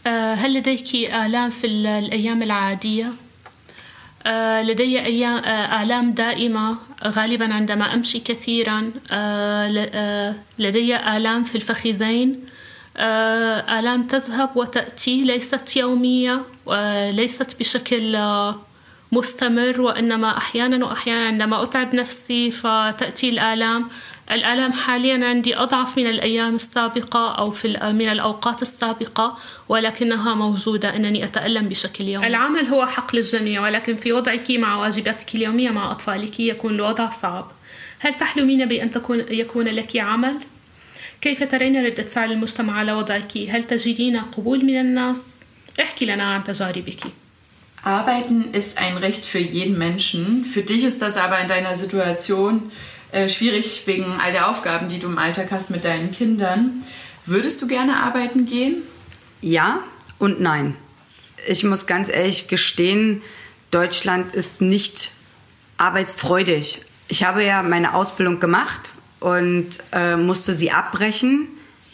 [0.06, 3.12] هل لديك آلام في الأيام العادية؟
[4.62, 5.38] لدي أيام
[5.82, 8.80] آلام دائمة غالبا عندما أمشي كثيرا
[10.58, 12.44] لدي آلام في الفخذين
[13.78, 16.42] آلام تذهب وتأتي ليست يومية
[17.10, 18.18] ليست بشكل
[19.12, 23.88] مستمر وإنما أحيانا وأحيانا عندما أتعب نفسي فتأتي الآلام
[24.30, 31.24] الآلام حاليا عندي أضعف من الأيام السابقة أو في من الأوقات السابقة ولكنها موجودة أنني
[31.24, 36.40] أتألم بشكل يومي العمل هو حق للجميع ولكن في وضعك مع واجباتك اليومية مع أطفالك
[36.40, 37.52] يكون الوضع صعب
[37.98, 40.36] هل تحلمين بأن تكون يكون لك عمل؟
[41.20, 45.26] كيف ترين ردة فعل المجتمع على وضعك؟ هل تجدين قبول من الناس؟
[45.80, 47.00] احكي لنا عن تجاربك.
[47.84, 50.44] Arbeiten ist ein Recht für jeden Menschen.
[50.44, 52.72] Für dich ist das aber in deiner Situation
[53.16, 56.82] äh, schwierig wegen all der Aufgaben, die du im Alltag hast mit deinen Kindern.
[57.24, 58.82] Würdest du gerne arbeiten gehen?
[59.40, 59.80] Ja
[60.18, 60.76] und nein.
[61.48, 63.22] Ich muss ganz ehrlich gestehen,
[63.70, 65.12] Deutschland ist nicht
[65.78, 66.82] arbeitsfreudig.
[67.08, 71.48] Ich habe ja meine Ausbildung gemacht und äh, musste sie abbrechen.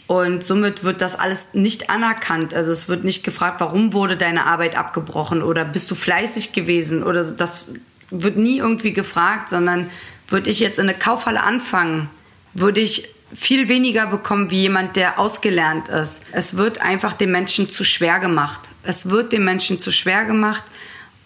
[0.07, 2.53] Und somit wird das alles nicht anerkannt.
[2.53, 7.01] Also es wird nicht gefragt, warum wurde deine Arbeit abgebrochen oder bist du fleißig gewesen
[7.01, 7.73] oder das
[8.09, 9.89] wird nie irgendwie gefragt, sondern
[10.27, 12.09] würde ich jetzt in eine Kaufhalle anfangen,
[12.53, 16.21] würde ich viel weniger bekommen wie jemand, der ausgelernt ist.
[16.31, 18.61] Es wird einfach den Menschen zu schwer gemacht.
[18.83, 20.63] Es wird den Menschen zu schwer gemacht.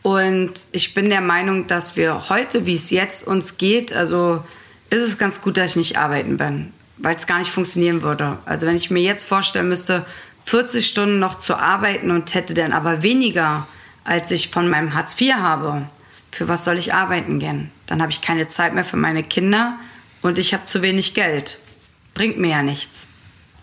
[0.04, 4.44] Und ich bin der Meinung, dass wir heute, wie es jetzt uns geht, also
[4.90, 8.38] ist es ganz gut, dass ich nicht arbeiten bin, weil es gar nicht funktionieren würde.
[8.46, 10.06] Also wenn ich mir jetzt vorstellen müsste,
[10.46, 13.68] 40 Stunden noch zu arbeiten und hätte dann aber weniger,
[14.06, 15.90] als ich von meinem Hartz IV habe,
[16.37, 17.71] für was soll ich arbeiten gehen?
[17.87, 19.79] Dann habe ich keine Zeit mehr für meine Kinder
[20.23, 21.59] und ich habe zu wenig Geld.
[22.15, 23.07] Bringt mir ja nichts.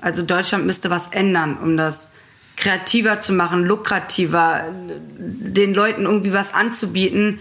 [0.02, 2.12] Also Deutschland müsste was ändern, um das
[2.56, 4.66] kreativer zu machen, lukrativer,
[5.18, 7.40] den Leuten irgendwie was anzubieten,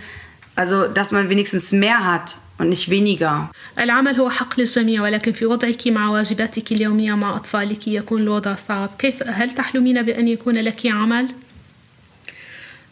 [0.58, 3.50] Also, dass man wenigstens mehr hat und nicht weniger.
[3.78, 8.90] العمل هو حق للجميع ولكن في وضعك مع واجباتك اليومية مع أطفالك يكون الوضع صعب
[8.98, 11.28] كيف هل تحلمين بأن يكون لك عمل؟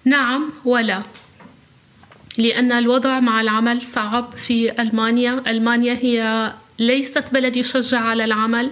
[0.05, 1.03] نعم ولا
[2.38, 5.44] لأن الوضع مع العمل صعب في ألمانيا.
[5.48, 8.72] ألمانيا هي ليست بلد يشجع على العمل.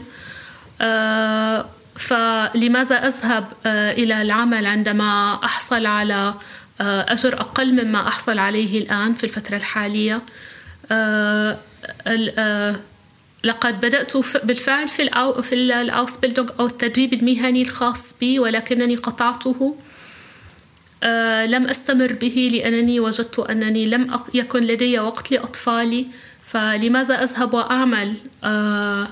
[0.81, 6.33] آه، فلماذا أذهب آه، إلى العمل عندما أحصل على
[6.81, 10.21] آه، أجر أقل مما أحصل عليه الآن في الفترة الحالية؟
[12.07, 12.75] ال-
[13.43, 19.75] لقد بدأت بالفعل في الأو في الأوسبيلدونغ أو التدريب المهني الخاص بي ولكنني قطعته.
[21.45, 26.05] لم أستمر به لأنني وجدت أنني لم يكن لدي وقت لأطفالي.
[26.47, 29.07] فلماذا أذهب وأعمل؟ آه،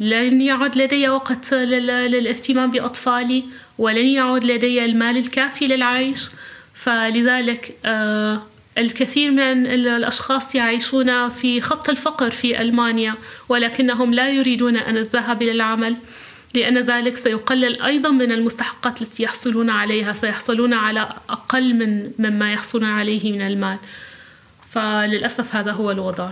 [0.00, 3.44] لن يعد لدي وقت لل- للاهتمام بأطفالي
[3.78, 6.28] ولن يعد لدي المال الكافي للعيش.
[6.74, 8.42] فلذلك آه،
[8.78, 13.14] الكثير من ال- الأشخاص يعيشون في خط الفقر في ألمانيا
[13.48, 15.96] ولكنهم لا يريدون أن الذهاب إلى العمل.
[16.54, 22.90] لأن ذلك سيقلل أيضا من المستحقات التي يحصلون عليها سيحصلون على أقل من مما يحصلون
[22.90, 23.78] عليه من المال
[24.70, 26.30] فللأسف هذا هو الوضع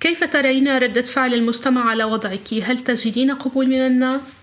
[0.00, 4.38] كيف ترين ردة فعل المجتمع على وضعك؟ هل تجدين قبول من الناس؟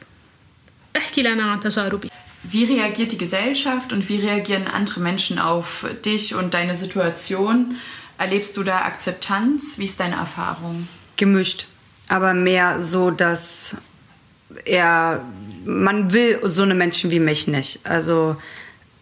[0.97, 2.09] احكي لنا عن تجاربك
[2.47, 7.75] Wie reagiert die Gesellschaft und wie reagieren andere Menschen auf dich und deine Situation?
[8.19, 9.79] Erlebst du da Akzeptanz?
[9.79, 10.87] Wie ist deine Erfahrung?
[11.17, 11.65] Gemischt.
[12.07, 13.75] Aber mehr so, dass
[14.65, 15.21] er,
[15.65, 17.79] man will so eine Menschen wie mich nicht.
[17.83, 18.37] Also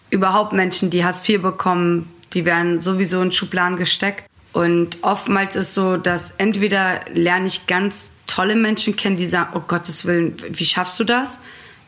[0.10, 4.26] überhaupt Menschen, die Hartz IV bekommen, die werden sowieso in Schubladen gesteckt.
[4.54, 9.62] Und oftmals ist so, dass entweder lerne ich ganz tolle Menschen kennen, die sagen, oh
[9.68, 11.40] Gottes Willen, wie schaffst du das?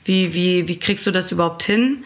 [0.03, 2.03] Wie, wie, wie kriegst du das überhaupt hin?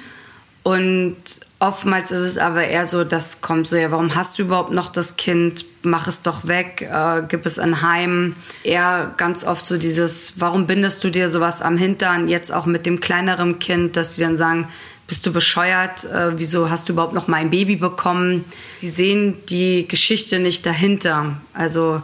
[0.64, 1.16] Und
[1.60, 4.90] oftmals ist es aber eher so, das kommt so, ja, warum hast du überhaupt noch
[4.90, 5.66] das Kind?
[5.84, 8.36] Mach es doch weg, äh, gib es ein Heim.
[8.64, 12.28] Eher ganz oft so dieses, warum bindest du dir sowas am Hintern?
[12.28, 14.68] Jetzt auch mit dem kleineren Kind, dass sie dann sagen,
[15.08, 16.06] bist du bescheuert?
[16.06, 18.46] Äh, wieso hast du überhaupt noch mein Baby bekommen?
[18.78, 21.38] Sie sehen die Geschichte nicht dahinter.
[21.54, 22.02] Also,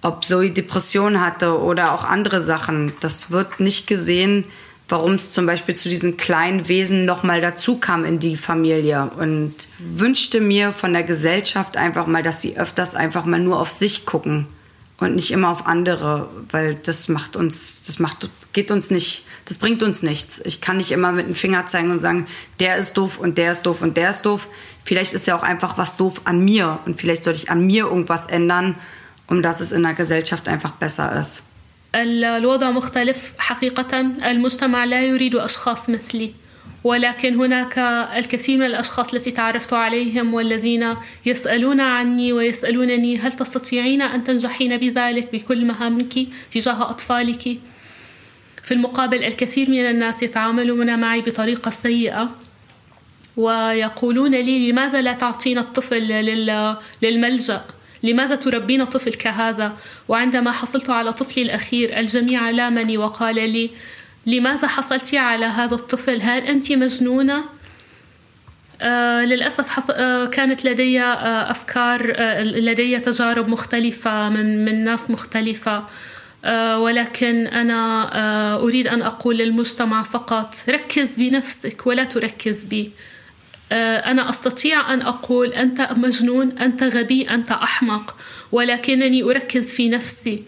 [0.00, 4.44] ob Zoe Depression hatte oder auch andere Sachen, das wird nicht gesehen,
[4.88, 9.10] warum es zum Beispiel zu diesen kleinen Wesen nochmal dazu kam in die Familie.
[9.18, 13.70] Und wünschte mir von der Gesellschaft einfach mal, dass sie öfters einfach mal nur auf
[13.70, 14.46] sich gucken
[14.98, 19.58] und nicht immer auf andere, weil das macht uns, das macht, geht uns nicht, das
[19.58, 20.40] bringt uns nichts.
[20.44, 22.26] Ich kann nicht immer mit dem Finger zeigen und sagen,
[22.58, 24.48] der ist doof und der ist doof und der ist doof.
[24.84, 27.84] Vielleicht ist ja auch einfach was doof an mir und vielleicht sollte ich an mir
[27.84, 28.74] irgendwas ändern,
[29.28, 31.42] um dass es in der Gesellschaft einfach besser ist.
[31.94, 34.00] ال- الوضع مختلف حقيقة.
[34.00, 36.32] المجتمع لا يريد أشخاص مثلي
[36.84, 37.78] ولكن هناك
[38.16, 40.94] الكثير من الأشخاص التي تعرفت عليهم والذين
[41.26, 46.14] يسألون عني ويسألونني هل تستطيعين أن تنجحين بذلك بكل مهامك
[46.50, 47.58] تجاه أطفالك؟
[48.62, 52.30] في المقابل الكثير من الناس يتعاملون معي بطريقة سيئة
[53.36, 57.64] ويقولون لي لماذا لا تعطين الطفل لل- للملجأ؟
[58.02, 59.76] لماذا تربين طفل كهذا
[60.08, 63.70] وعندما حصلت على طفلي الأخير الجميع لامني وقال لي
[64.26, 67.44] لماذا حصلت على هذا الطفل؟ هل أنت مجنونة؟
[68.82, 69.90] آه للأسف حص...
[69.90, 75.84] آه كانت لدي آه أفكار آه لدي تجارب مختلفة من من ناس مختلفة
[76.44, 82.90] آه ولكن أنا آه أريد أن أقول للمجتمع فقط ركز بنفسك ولا تركز بي.
[83.71, 88.15] أنا أستطيع أن أقول أنت مجنون أنت غبي أنت أحمق
[88.51, 90.43] ولكنني أركز في نفسي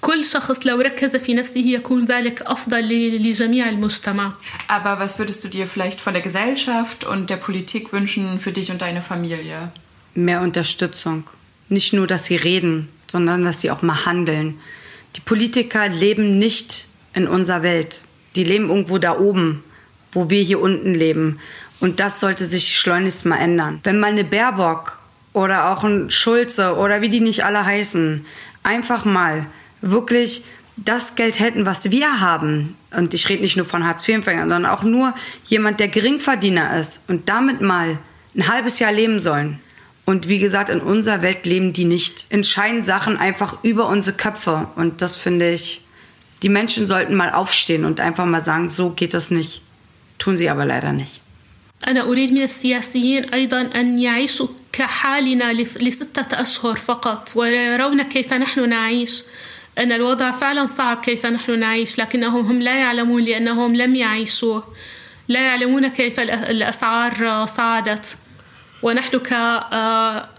[0.00, 4.32] كل شخص لو ركز في نفسه يكون ذلك أفضل ل- لجميع المجتمع
[4.68, 8.70] Aber was würdest du dir vielleicht von der Gesellschaft und der Politik wünschen für dich
[8.70, 9.70] und deine Familie?
[10.14, 11.24] Mehr Unterstützung.
[11.68, 14.58] Nicht nur, dass sie reden, sondern dass sie auch mal handeln.
[15.16, 18.00] Die Politiker leben nicht in unserer Welt.
[18.36, 19.64] Die leben irgendwo da oben,
[20.12, 21.38] wo wir hier unten leben.
[21.79, 23.79] Und das sollte sich schleunigst mal ändern.
[23.83, 24.97] Wenn mal eine Baerbock
[25.33, 28.25] oder auch ein Schulze oder wie die nicht alle heißen,
[28.63, 29.45] einfach mal
[29.81, 30.43] wirklich
[30.75, 32.75] das Geld hätten, was wir haben.
[32.91, 35.13] Und ich rede nicht nur von Hartz-IV-Empfängern, sondern auch nur
[35.45, 37.97] jemand, der Geringverdiener ist und damit mal
[38.35, 39.59] ein halbes Jahr leben sollen.
[40.05, 42.25] Und wie gesagt, in unserer Welt leben die nicht.
[42.29, 44.67] Entscheiden Sachen einfach über unsere Köpfe.
[44.75, 45.81] Und das finde ich,
[46.41, 49.61] die Menschen sollten mal aufstehen und einfach mal sagen, so geht das nicht.
[50.17, 51.21] Tun sie aber leider nicht.
[51.87, 59.23] أنا أريد من السياسيين أيضا أن يعيشوا كحالنا لستة أشهر فقط ويرون كيف نحن نعيش.
[59.77, 64.63] أن الوضع فعلا صعب كيف نحن نعيش لكنهم هم لا يعلمون لأنهم لم يعيشوه.
[65.27, 66.19] لا يعلمون كيف الأ-
[66.49, 68.17] الأسعار صعدت.
[68.83, 70.29] ونحن ك آه،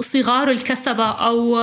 [0.00, 1.58] صغار الكسبة أو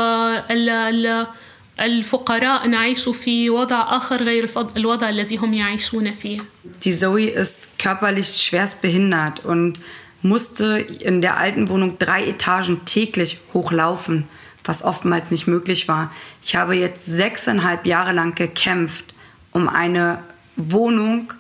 [1.81, 6.41] الفقراء نعيش في وضع آخر غير الوضع الذي هم يعيشون فيه.
[6.85, 9.81] Die Zoe ist körperlich schwerst behindert und
[10.23, 14.29] musste in der alten Wohnung drei Etagen täglich hochlaufen,
[14.65, 16.13] was oftmals nicht möglich war.
[16.43, 19.15] Ich habe jetzt sechseinhalb Jahre lang gekämpft
[19.53, 20.23] um eine
[20.57, 21.33] Wohnung,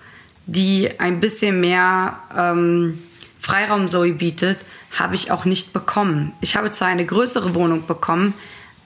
[0.46, 2.98] die ein bisschen mehr ähm,
[3.38, 4.64] Freiraum Zoe bietet,
[4.98, 6.32] habe ich auch nicht bekommen.
[6.40, 8.34] Ich habe zwar eine größere Wohnung bekommen,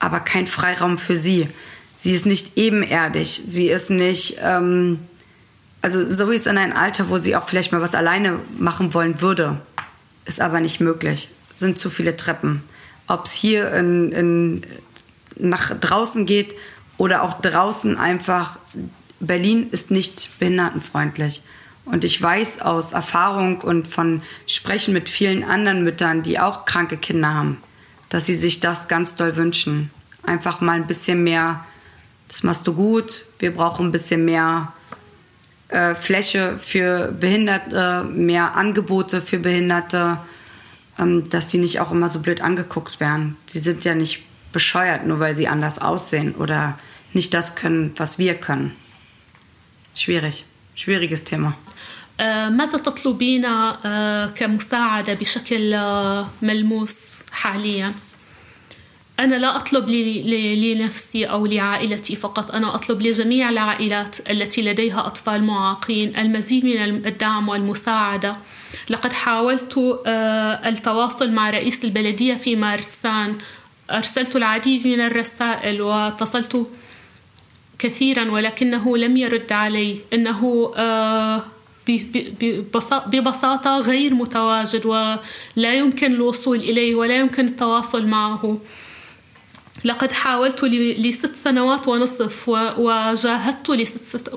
[0.00, 1.48] aber kein Freiraum für sie.
[1.96, 3.42] Sie ist nicht ebenerdig.
[3.44, 4.38] Sie ist nicht.
[4.42, 4.98] Ähm,
[5.82, 9.20] also Zoe ist in einem Alter, wo sie auch vielleicht mal was alleine machen wollen
[9.20, 9.60] würde.
[10.24, 11.28] Ist aber nicht möglich.
[11.54, 12.62] Sind zu viele Treppen.
[13.06, 14.62] Ob es hier in, in,
[15.38, 16.54] nach draußen geht
[16.96, 18.58] oder auch draußen einfach.
[19.20, 21.42] Berlin ist nicht behindertenfreundlich.
[21.84, 26.96] Und ich weiß aus Erfahrung und von Sprechen mit vielen anderen Müttern, die auch kranke
[26.96, 27.58] Kinder haben,
[28.09, 29.91] dass sie sich das ganz doll wünschen.
[30.23, 31.65] Einfach mal ein bisschen mehr,
[32.27, 34.73] das machst du gut, wir brauchen ein bisschen mehr
[35.69, 40.17] äh, Fläche für Behinderte, mehr Angebote für Behinderte,
[40.97, 43.37] ähm, dass die nicht auch immer so blöd angeguckt werden.
[43.45, 46.77] Sie sind ja nicht bescheuert, nur weil sie anders aussehen oder
[47.13, 48.75] nicht das können, was wir können.
[49.95, 50.45] Schwierig,
[50.75, 51.55] schwieriges Thema.
[52.49, 53.45] ماذا تطلبين
[54.35, 55.75] كمساعدة بشكل
[56.41, 57.94] ملموس حاليا؟
[59.20, 62.50] أنا لا أطلب لنفسي أو لعائلتي فقط.
[62.50, 68.36] أنا أطلب لجميع العائلات التي لديها أطفال معاقين المزيد من الدعم والمساعدة.
[68.90, 70.00] لقد حاولت
[70.66, 73.38] التواصل مع رئيس البلدية في مارسان.
[73.90, 76.66] أرسلت العديد من الرسائل واتصلت
[77.78, 79.98] كثيرا ولكنه لم يرد علي.
[80.12, 80.72] إنه
[83.06, 88.58] ببساطة غير متواجد ولا يمكن الوصول إليه ولا يمكن التواصل معه.
[89.84, 94.30] لقد حاولت لست سنوات ونصف وجاهدت لست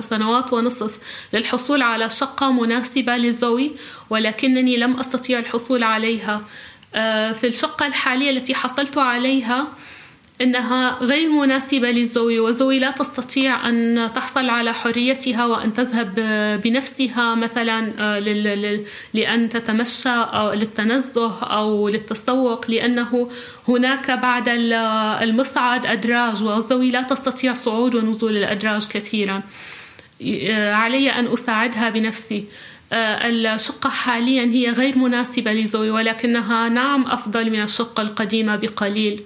[0.00, 0.98] سنوات ونصف
[1.32, 3.72] للحصول على شقة مناسبة لزوي
[4.10, 6.42] ولكنني لم أستطيع الحصول عليها.
[7.32, 9.66] في الشقة الحالية التي حصلت عليها
[10.40, 16.14] إنها غير مناسبة لزوي وزوي لا تستطيع أن تحصل على حريتها وأن تذهب
[16.64, 17.80] بنفسها مثلا
[19.14, 23.30] لأن تتمشى أو للتنزه أو للتسوق لأنه
[23.68, 24.48] هناك بعد
[25.22, 29.42] المصعد أدراج وزوي لا تستطيع صعود ونزول الأدراج كثيرا.
[30.72, 32.44] علي أن أساعدها بنفسي.
[32.92, 39.22] الشقة حاليا هي غير مناسبة لزوي ولكنها نعم أفضل من الشقة القديمة بقليل.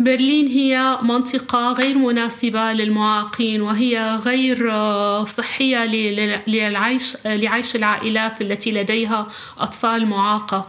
[0.00, 4.72] برلين هي منطقة غير مناسبة للمعاقين وهي غير
[5.24, 5.84] صحية
[6.46, 9.28] للعيش لعيش العائلات التي لديها
[9.58, 10.66] أطفال معاقة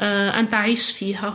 [0.00, 1.34] أن تعيش فيها.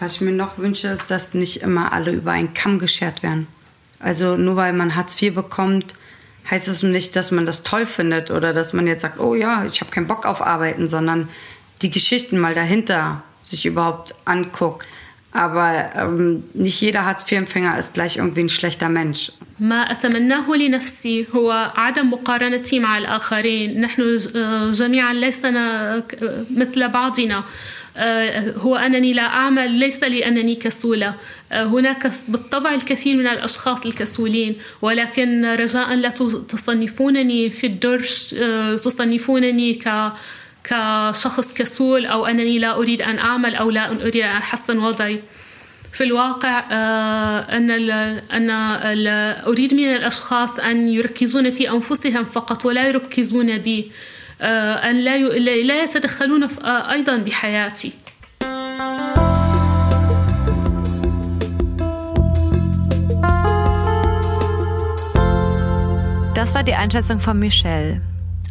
[0.00, 3.46] Was ich mir noch wünsche, ist, dass nicht immer alle über einen Kamm geschert werden.
[4.00, 5.94] Also nur weil man Hartz IV bekommt,
[6.50, 9.64] heißt es nicht, dass man das toll findet oder dass man jetzt sagt, oh ja,
[9.64, 11.28] ich habe keinen Bock auf Arbeiten, sondern
[11.82, 14.85] die Geschichten mal dahinter sich überhaupt anguckt.
[15.31, 19.31] Aber ähm, nicht jeder Hartz-IV-Empfänger ist gleich irgendwie ein schlechter Mensch.
[19.59, 24.17] ما أتمناه لنفسي هو عدم مقارنتي مع الآخرين نحن
[24.71, 26.03] جميعا لسنا
[26.55, 27.43] مثل بعضنا
[28.57, 31.13] هو أنني لا أعمل ليس لأنني كسولة
[31.51, 36.09] هناك بالطبع الكثير من الأشخاص الكسولين ولكن رجاء لا
[36.49, 38.35] تصنفونني في الدرج
[38.83, 40.11] تصنفونني ك
[40.63, 45.19] كشخص كسول أو أنني لا أريد أن أعمل أو لا أريد أن أحسن وضعي.
[45.91, 46.59] في الواقع
[47.57, 47.91] أن ال
[48.31, 49.07] أن ال
[49.47, 53.91] أريد من الأشخاص أن يركزون في أنفسهم فقط ولا يركزون بي.
[54.41, 57.91] أن لا لا يتدخلون أيضا بحياتي.
[66.35, 68.01] Das war die Einschätzung von Michelle.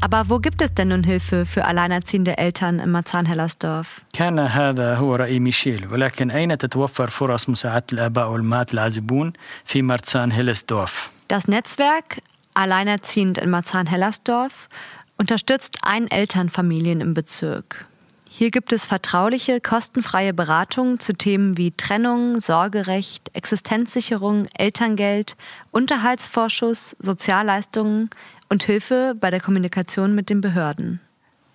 [0.01, 4.01] Aber wo gibt es denn nun Hilfe für alleinerziehende Eltern im Marzahn-Hellersdorf?
[4.13, 9.33] كان هذا هو رأي ميشيل ولكن أين تتوفر فرص مساعدة الآباء والأمهات العازبون
[9.65, 12.21] في مارزان هيلسدورف؟ Das Netzwerk
[12.53, 14.69] Alleinerziehend in Marzahn-Hellersdorf
[15.17, 17.85] unterstützt Ein-Eltern-Familien im Bezirk.
[18.38, 25.36] Hier gibt es vertrauliche, kostenfreie Beratungen zu Themen wie Trennung, Sorgerecht, Existenzsicherung, Elterngeld,
[25.72, 28.10] Unterhaltsvorschuss, Sozialleistungen,
[28.48, 31.00] und Hilfe bei der Kommunikation mit den Behörden.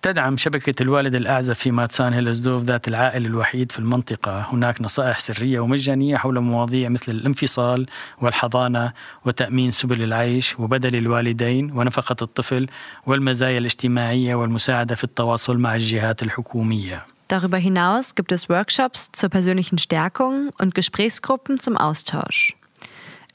[0.04, 5.60] تدعم شبكة الوالد الأعزب في ماتسان هيلزدوف ذات العائل الوحيد في المنطقة هناك نصائح سرية
[5.60, 7.86] ومجانية حول مواضيع مثل الانفصال
[8.20, 8.92] والحضانة
[9.24, 12.66] وتأمين سبل العيش وبدل الوالدين ونفقة الطفل
[13.06, 19.78] والمزايا الاجتماعية والمساعدة في التواصل مع الجهات الحكومية Darüber hinaus gibt es Workshops zur persönlichen
[19.78, 22.54] Stärkung und Gesprächsgruppen zum Austausch.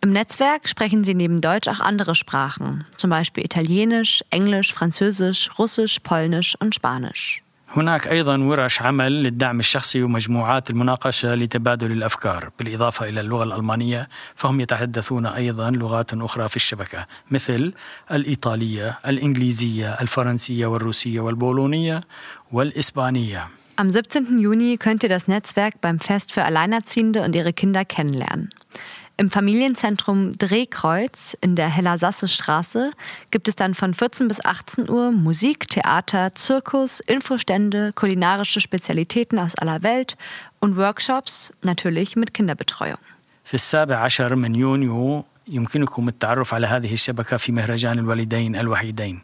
[0.01, 5.99] Im Netzwerk sprechen sie neben Deutsch auch andere Sprachen, zum Beispiel Italienisch, Englisch, Französisch, Russisch,
[6.01, 7.45] Polnisch und Spanisch.
[7.77, 14.61] هناك أيضا ورش عمل للدعم الشخصي ومجموعات المناقشة لتبادل الأفكار بالإضافة إلى اللغة الألمانية فهم
[14.61, 17.73] يتحدثون أيضا لغات أخرى في الشبكة مثل
[18.13, 22.01] الإيطالية الإنجليزية الفرنسية والروسية والبولونية
[22.53, 24.39] والإسبانية Am 17.
[24.39, 28.51] Juni könnt ihr das Netzwerk beim Fest für Alleinerziehende und ihre Kinder kennenlernen.
[29.19, 32.93] Im Familienzentrum Drehkreuz in der Hellersasse Straße
[33.31, 39.55] gibt es dann von 14 bis 18 Uhr Musik, Theater, Zirkus, Infostände, kulinarische Spezialitäten aus
[39.55, 40.17] aller Welt
[40.59, 42.99] und Workshops, natürlich mit Kinderbetreuung.
[43.45, 49.21] في السابع عشر من يونيو يمكنكم التعرف على هذه الشبكة في مهرجان الوالدين الوحيدين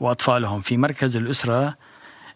[0.00, 1.76] وأطفالهم في مركز الأسرة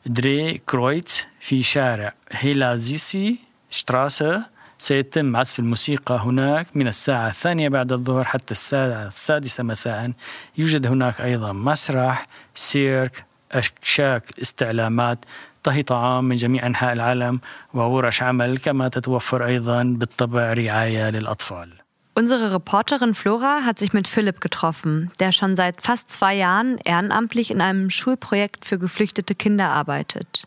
[0.07, 3.39] دري كرويتس في شارع هيلازيسي
[3.70, 4.47] شتراسة
[4.82, 10.11] سيتم عزف الموسيقى هناك من الساعة الثانية بعد الظهر حتى الساعة السادسة مساء
[10.57, 15.25] يوجد هناك أيضا مسرح سيرك أشاك استعلامات
[15.63, 17.39] طهي طعام من جميع أنحاء العالم
[17.73, 21.69] وورش عمل كما تتوفر أيضا بالطبع رعاية للأطفال
[22.13, 27.51] Unsere Reporterin Flora hat sich mit Philipp getroffen, der schon seit fast zwei Jahren ehrenamtlich
[27.51, 30.45] in einem Schulprojekt für geflüchtete Kinder arbeitet.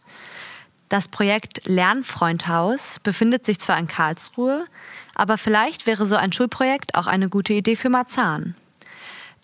[0.94, 4.66] Das Projekt Lernfreundhaus befindet sich zwar in Karlsruhe,
[5.14, 8.56] aber vielleicht wäre so ein Schulprojekt auch eine gute Idee für Marzahn.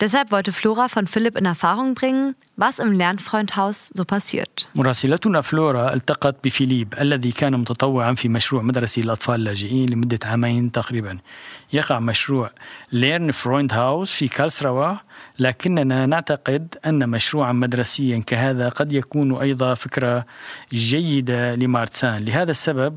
[0.02, 4.68] Deshalb wollte Flora von Philipp in Erfahrung bringen, was im Lernfreundhaus so passiert.
[4.76, 11.18] مراسلتنا فلورا التقت بفيليب الذي كان متطوعا في مشروع مدرسي للأطفال اللاجئين لمدة عامين تقريبا
[11.74, 12.52] يقع مشروع
[12.92, 14.96] ليرن فرويند هاوس في كالسروا
[15.41, 20.27] لكننا نعتقد أن مشروعا مدرسيا كهذا قد يكون أيضا فكرة
[20.73, 22.97] جيدة لمارتسان لهذا السبب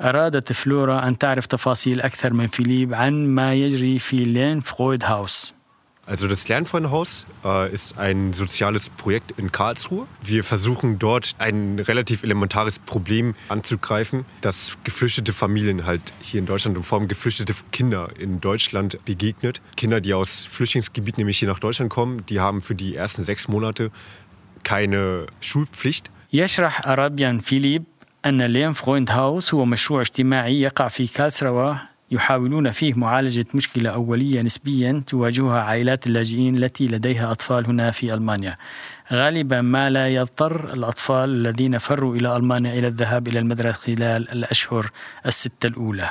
[0.00, 5.57] أرادت فلورا أن تعرف تفاصيل أكثر من فيليب عن ما يجري في لين فرويد هاوس.
[6.07, 10.05] Also das Lernfreundehaus äh, ist ein soziales Projekt in Karlsruhe.
[10.21, 16.75] Wir versuchen dort ein relativ elementares Problem anzugreifen, das geflüchtete Familien halt hier in Deutschland
[16.75, 19.61] und vor allem geflüchtete Kinder in Deutschland begegnet.
[19.77, 23.47] Kinder, die aus Flüchtlingsgebieten nämlich hier nach Deutschland kommen, die haben für die ersten sechs
[23.47, 23.89] Monate
[24.63, 26.09] keine Schulpflicht.
[26.33, 27.83] يشرح أرابيان فيليب
[28.25, 31.75] أن لين فرويند هاوس هو مشروع اجتماعي يقع في كالسروا
[32.11, 38.57] يحاولون فيه معالجة مشكلة أولية نسبيا تواجهها عائلات اللاجئين التي لديها أطفال هنا في ألمانيا
[39.11, 44.91] غالبا ما لا يضطر الأطفال الذين فروا إلى ألمانيا إلى الذهاب إلى المدرسة خلال الأشهر
[45.25, 46.09] الستة الأولى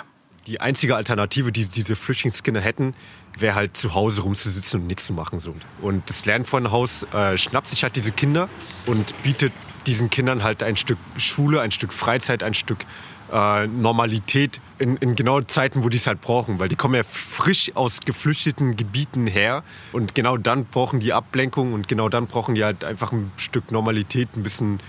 [0.49, 2.95] Die einzige Alternative, die diese Flüchtlingskinder hätten,
[3.39, 5.39] wäre halt zu Hause rumzusitzen und nichts zu machen.
[5.39, 5.55] So.
[5.81, 8.49] Und das Lernfreundehaus äh, schnappt sich halt diese Kinder
[8.87, 9.53] und bietet
[9.87, 12.85] diesen Kindern halt ein Stück Schule, ein Stück Freizeit, ein Stück
[13.32, 16.60] äh, Normalität in, in genau Zeiten, wo die es halt brauchen.
[16.60, 21.74] Weil die kommen ja frisch aus geflüchteten Gebieten her und genau dann brauchen die Ablenkung
[21.74, 24.80] und genau dann brauchen die halt einfach ein Stück Normalität, ein bisschen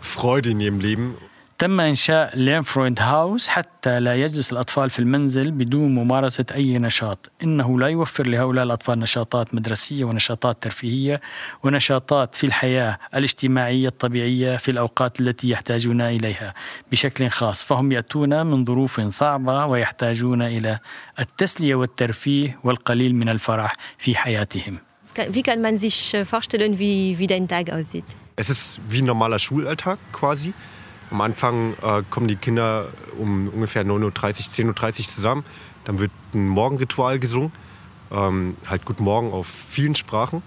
[0.00, 1.14] Freude in ihrem Leben.
[1.58, 7.30] تم إنشاء لين فرويد هاوس حتى لا يجلس الأطفال في المنزل بدون ممارسة أي نشاط
[7.44, 11.20] إنه لا يوفر لهؤلاء الأطفال نشاطات مدرسية ونشاطات ترفيهية
[11.62, 16.54] ونشاطات في الحياة الاجتماعية الطبيعية في الأوقات التي يحتاجون إليها
[16.92, 20.78] بشكل خاص فهم يأتون من ظروف صعبة ويحتاجون إلى
[21.18, 24.78] التسلية والترفيه والقليل من الفرح في حياتهم
[25.30, 28.04] Wie kann man sich vorstellen, wie, wie dein Tag aussieht?
[28.36, 30.52] Es ist wie ein normaler Schulalltag quasi.
[31.10, 32.88] Am Anfang äh, kommen die Kinder
[33.18, 35.44] um ungefähr 9.30 Uhr, 10.30 Uhr zusammen.
[35.84, 37.52] Dann wird ein Morgenritual gesungen.
[38.10, 40.42] Ähm, halt Guten Morgen auf vielen Sprachen.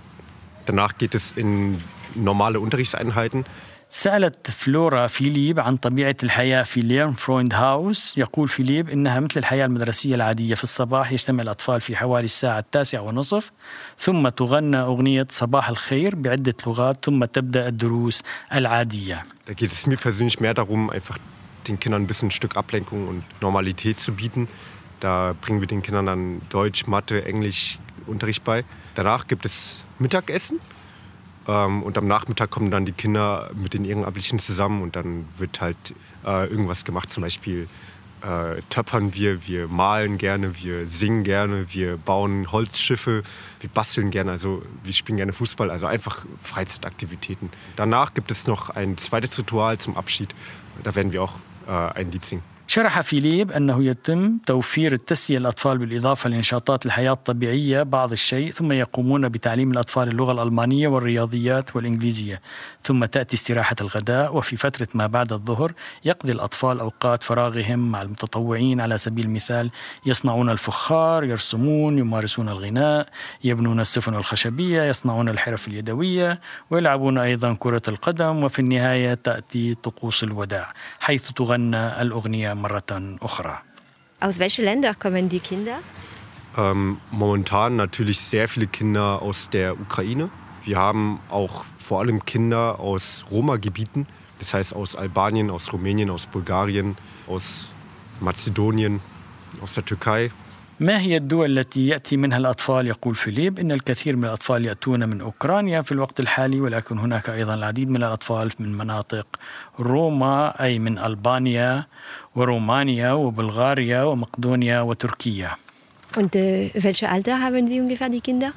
[0.66, 1.82] Danach geht es in
[2.16, 3.46] normale Unterrichtseinheiten.
[3.89, 9.67] سألت فلورا فيليب عن طبيعة الحياة في ليرن فرويند هاوس يقول فيليب إنها مثل الحياة
[9.67, 13.53] المدرسية العادية في الصباح يجتمع الأطفال في حوالي الساعة التاسعة ونصف
[13.99, 18.23] ثم تغنى أغنية صباح الخير بعدة لغات ثم تبدأ الدروس
[18.55, 21.19] العادية Da geht es mir persönlich mehr darum, einfach
[21.69, 24.49] den Kindern ein bisschen ein Stück Ablenkung und Normalität zu bieten.
[25.01, 28.65] Da bringen wir den Kindern dann Deutsch, Mathe, Englisch Unterricht bei.
[28.95, 30.61] Danach gibt es Mittagessen.
[31.48, 35.62] ähm, und am Nachmittag kommen dann die Kinder mit den Ehrenamtlichen zusammen und dann wird
[35.62, 35.94] halt
[36.26, 37.68] äh, irgendwas gemacht, zum Beispiel
[38.22, 43.24] äh, töpfern wir, wir malen gerne, wir singen gerne, wir bauen Holzschiffe,
[43.60, 47.50] wir basteln gerne, also wir spielen gerne Fußball, also einfach Freizeitaktivitäten.
[47.76, 50.36] Danach gibt es noch ein zweites Ritual zum Abschied,
[50.84, 51.38] da werden wir auch
[51.68, 52.59] äh, ein Lied singen.
[52.72, 59.30] شرح فيليب أنه يتم توفير التسلية للأطفال بالإضافة لنشاطات الحياة الطبيعية بعض الشيء ثم يقومون
[59.30, 62.42] بتعليم الأطفال اللغة الألمانية والرياضيات والإنجليزية.
[62.84, 65.72] ثم تأتي استراحة الغداء وفي فترة ما بعد الظهر
[66.06, 69.72] يقضي الأطفال أوقات فراغهم مع المتطوعين على سبيل المثال
[70.06, 73.08] يصنعون الفخار يرسمون يمارسون الغناء
[73.44, 80.74] يبنون السفن الخشبية يصنعون الحرف اليدوية ويلعبون أيضا كرة القدم وفي النهاية تأتي طقوس الوداع
[81.00, 83.62] حيث تغنى الأغنية مرة أخرى
[84.22, 85.80] Aus welchen Ländern kommen die Kinder?
[86.58, 90.30] Ähm, momentan natürlich sehr viele Kinder aus der Ukraine.
[90.66, 94.07] Wir haben auch vor allem Kinder aus Roma-Gebieten,
[94.39, 96.97] das heißt aus Albanien, aus Rumänien, aus Bulgarien,
[97.27, 97.71] aus
[98.21, 99.01] Mazedonien,
[99.63, 100.31] aus der Türkei.
[100.81, 105.21] ما هي الدول التي ياتي منها الاطفال يقول فيليب ان الكثير من الاطفال ياتون من
[105.21, 109.27] اوكرانيا في الوقت الحالي ولكن هناك ايضا العديد من الاطفال من مناطق
[109.81, 111.87] روما اي من البانيا
[112.35, 115.57] ورومانيا وبلغاريا ومقدونيا وتركيا.
[116.17, 118.53] Und äh, welche Alter haben die ungefähr, die Kinder?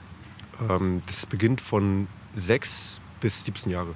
[0.70, 3.96] Ähm, das beginnt von 6 bis 17 Jahre.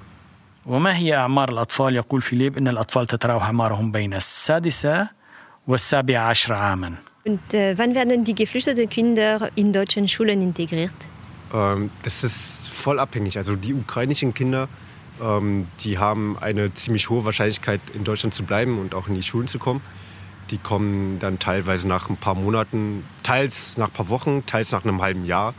[0.66, 5.08] وما هي اعمار الاطفال؟ يقول فيليب ان الاطفال تتراوح اعمارهم بين السادسه
[5.66, 6.94] والسابعه عشر عاما.
[7.24, 10.94] Und äh, wann werden die geflüchteten Kinder in deutschen Schulen integriert?
[11.52, 13.36] Ähm, das ist voll abhängig.
[13.36, 14.68] Also die ukrainischen Kinder,
[15.22, 19.22] ähm, die haben eine ziemlich hohe Wahrscheinlichkeit, in Deutschland zu bleiben und auch in die
[19.22, 19.82] Schulen zu kommen.
[20.50, 24.84] Die kommen dann teilweise nach ein paar Monaten, teils nach ein paar Wochen, teils nach
[24.84, 25.54] einem halben Jahr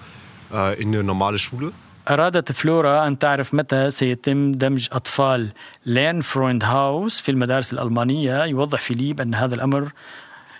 [0.53, 1.71] äh, in eine normale Schule.
[2.10, 5.48] أرادت فلورا أن تعرف متى سيتم دمج أطفال
[5.86, 8.44] لين فرويند هاوس في المدارس الألمانية.
[8.44, 9.92] يوضح فيليب أن هذا الأمر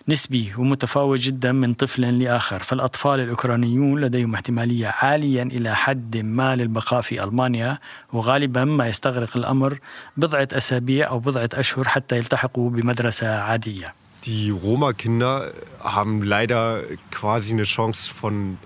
[0.09, 2.63] نسبي ومتفاوت جدا من طفل لآخر.
[2.63, 7.79] فالأطفال الأوكرانيون لديهم احتمالية عاليا إلى حد ما للبقاء في ألمانيا
[8.13, 9.79] وغالبا ما يستغرق الأمر
[10.17, 13.95] بضعة أسابيع أو بضعة أشهر حتى يلتحقوا بمدرسة عادية.
[14.25, 18.59] Die Roma-Kinder haben leider quasi eine Chance von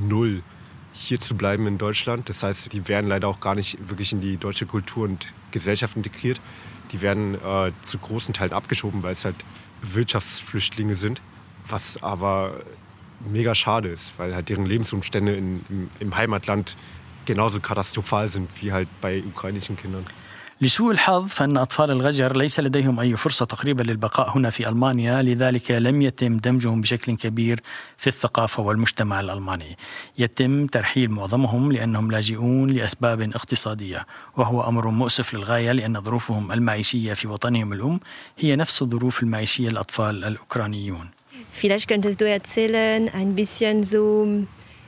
[0.00, 0.42] null.
[1.00, 2.28] Hier zu bleiben in Deutschland.
[2.28, 5.96] Das heißt, die werden leider auch gar nicht wirklich in die deutsche Kultur und Gesellschaft
[5.96, 6.40] integriert.
[6.92, 9.36] Die werden äh, zu großen Teilen abgeschoben, weil es halt
[9.80, 11.22] Wirtschaftsflüchtlinge sind.
[11.66, 12.60] Was aber
[13.20, 16.76] mega schade ist, weil halt deren Lebensumstände in, im, im Heimatland
[17.24, 20.04] genauso katastrophal sind wie halt bei ukrainischen Kindern.
[20.62, 25.70] لسوء الحظ فإن أطفال الغجر ليس لديهم أي فرصة تقريبا للبقاء هنا في ألمانيا لذلك
[25.70, 27.60] لم يتم دمجهم بشكل كبير
[27.96, 29.78] في الثقافة والمجتمع الألماني.
[30.18, 34.06] يتم ترحيل معظمهم لأنهم لاجئون لأسباب اقتصادية
[34.36, 38.00] وهو أمر مؤسف للغاية لأن ظروفهم المعيشية في وطنهم الأم
[38.38, 41.08] هي نفس الظروف المعيشية للأطفال الأوكرانيون.
[41.52, 44.26] Vielleicht könntest du erzählen ein bisschen so,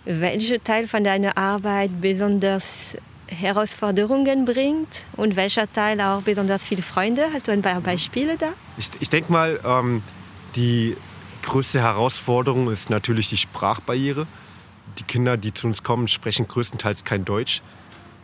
[0.05, 2.97] welcher Teil von deiner Arbeit besonders
[3.33, 7.27] Herausforderungen bringt und welcher Teil auch besonders viele Freunde.
[7.33, 8.53] Hast du ein paar Beispiele da?
[8.77, 10.03] Ich, ich denke mal, ähm,
[10.55, 10.97] die
[11.43, 14.27] größte Herausforderung ist natürlich die Sprachbarriere.
[14.99, 17.63] Die Kinder, die zu uns kommen, sprechen größtenteils kein Deutsch.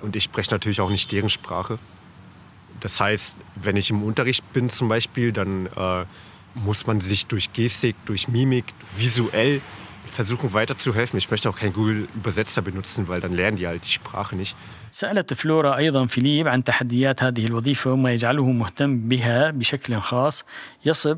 [0.00, 1.78] Und ich spreche natürlich auch nicht deren Sprache.
[2.80, 6.04] Das heißt, wenn ich im Unterricht bin zum Beispiel, dann äh,
[6.54, 9.60] muss man sich durch Gestik, durch Mimik, visuell
[10.11, 11.17] versuchen weiterzuhelfen.
[11.17, 14.55] Ich möchte auch keinen Google-Übersetzer benutzen, weil dann lernen die halt die Sprache nicht.
[14.91, 20.45] سألت فلورا أيضا فيليب عن تحديات هذه الوظيفة وما يجعله مهتم بها بشكل خاص
[20.85, 21.17] يصف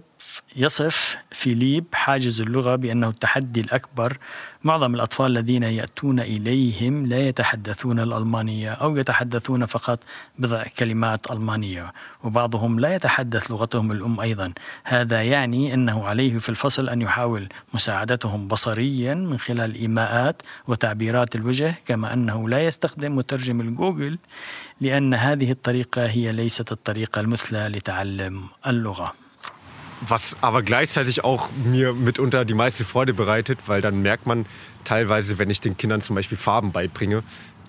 [0.56, 4.18] يصف فيليب حاجز اللغة بأنه التحدي الأكبر
[4.64, 9.98] معظم الأطفال الذين يأتون إليهم لا يتحدثون الألمانية أو يتحدثون فقط
[10.38, 11.92] بضع كلمات ألمانية
[12.24, 14.52] وبعضهم لا يتحدث لغتهم الأم أيضا.
[14.84, 21.74] هذا يعني أنه عليه في الفصل أن يحاول مساعدتهم بصريا من خلال إيماءات وتعبيرات الوجه
[21.86, 24.18] كما أنه لا يستخدم مترجم الجوجل
[24.80, 29.19] لأن هذه الطريقة هي ليست الطريقة المثلى لتعلم اللغة.
[30.01, 34.45] was aber gleichzeitig auch mir mitunter die meiste Freude bereitet, weil dann merkt man
[34.83, 37.23] teilweise, wenn ich den Kindern zum Beispiel Farben beibringe,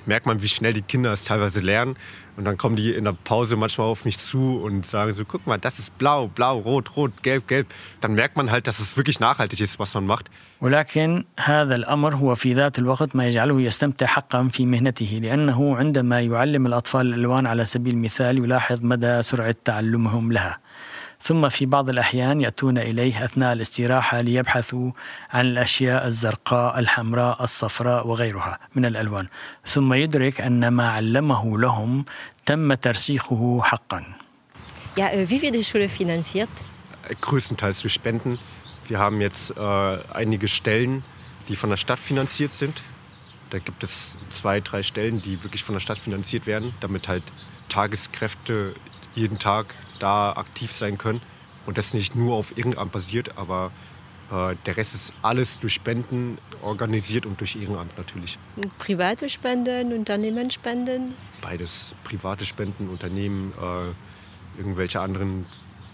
[0.07, 1.97] merkt man, wie schnell die Kinder es teilweise lernen.
[2.37, 5.47] Und dann kommen die in der Pause manchmal auf mich zu und sagen so, guck
[5.47, 7.67] mal, das ist blau, blau, rot, rot, gelb, gelb.
[8.01, 10.31] Dann merkt man halt, dass es wirklich nachhaltig ist, was man macht.
[10.61, 16.21] ولكن هذا الامر هو في ذات الوقت ما يجعله يستمتع حقا في مهنته لانه عندما
[16.21, 20.59] يعلم الاطفال الالوان على سبيل المثال يلاحظ مدى سرعه تعلمهم لها.
[21.21, 24.91] ثم في بعض الأحيان يأتون إليه أثناء الاستراحة ليبحثوا
[25.31, 29.27] عن الأشياء الزرقاء الحمراء الصفراء وغيرها من الألوان
[29.67, 32.05] ثم يدرك أن ما علمه لهم
[32.47, 34.05] تم ترسيخه حقا
[34.97, 36.49] Ja, äh, wie wird die Schule finanziert?
[37.21, 38.39] größtenteils durch Spenden.
[38.89, 41.05] Wir haben jetzt äh, einige Stellen,
[41.49, 42.83] die von der Stadt finanziert sind.
[43.51, 47.23] Da gibt es zwei, drei Stellen, die wirklich von der Stadt finanziert werden, damit halt
[47.69, 48.75] Tageskräfte
[49.15, 49.67] jeden Tag
[50.01, 51.21] da aktiv sein können.
[51.67, 53.73] Und das nicht nur auf Ehrenamt basiert, aber
[54.31, 58.39] äh, der Rest ist alles durch Spenden organisiert und durch Ehrenamt natürlich.
[58.79, 61.15] Private Spenden, Unternehmensspenden?
[61.43, 61.95] Beides.
[62.05, 65.47] Private Spenden, Unternehmen, äh, irgendwelche anderen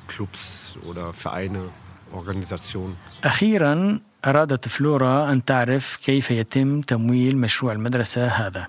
[0.08, 1.70] Clubs oder Vereine,
[2.12, 2.96] Organisationen.
[3.24, 8.68] أخيرا أرادت فلورا أن تعرف كيف يتم تمويل مشروع المدرسة هذا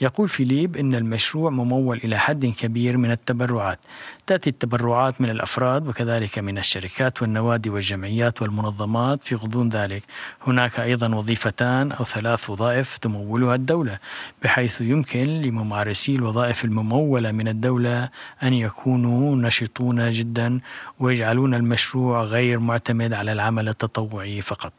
[0.00, 3.78] يقول فيليب أن المشروع ممول إلى حد كبير من التبرعات.
[4.26, 10.02] تأتي التبرعات من الأفراد وكذلك من الشركات والنوادي والجمعيات والمنظمات في غضون ذلك.
[10.46, 13.98] هناك أيضا وظيفتان أو ثلاث وظائف تمولها الدولة
[14.42, 18.08] بحيث يمكن لممارسي الوظائف الممولة من الدولة
[18.42, 20.60] أن يكونوا نشطون جدا
[21.00, 24.72] ويجعلون المشروع غير معتمد على العمل التطوعي فقط.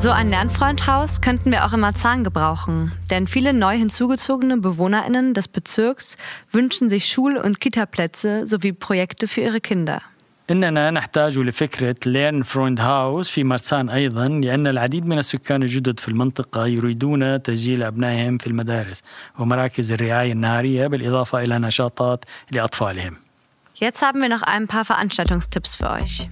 [0.00, 5.48] So ein Lernfreundhaus könnten wir auch in Marzahn gebrauchen, denn viele neu hinzugezogene BewohnerInnen des
[5.48, 6.16] Bezirks
[6.52, 10.02] wünschen sich Schul- und Kitaplätze sowie Projekte für ihre Kinder.
[10.50, 16.08] إننا نحتاج لفكرة ليرن فرويند هاوس في مرسان أيضا لأن العديد من السكان الجدد في
[16.08, 19.02] المنطقة يريدون تسجيل أبنائهم في المدارس
[19.38, 23.19] ومراكز الرعاية النهارية بالإضافة إلى نشاطات لأطفالهم
[23.81, 26.29] Jetzt haben wir noch ein paar Veranstaltungstipps für euch.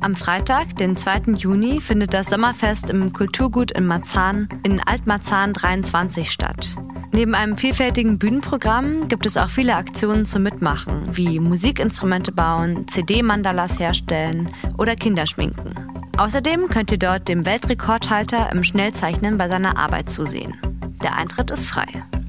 [0.00, 1.32] Am Freitag, den 2.
[1.34, 6.76] Juni, findet das Sommerfest im Kulturgut in Marzahn in Altmarzahn 23 statt.
[7.10, 13.80] Neben einem vielfältigen Bühnenprogramm gibt es auch viele Aktionen zum Mitmachen, wie Musikinstrumente bauen, CD-Mandalas
[13.80, 15.74] herstellen oder Kinderschminken.
[16.18, 20.56] Außerdem könnt ihr dort dem Weltrekordhalter im Schnellzeichnen bei seiner Arbeit zusehen.
[21.02, 21.88] Der Eintritt ist frei.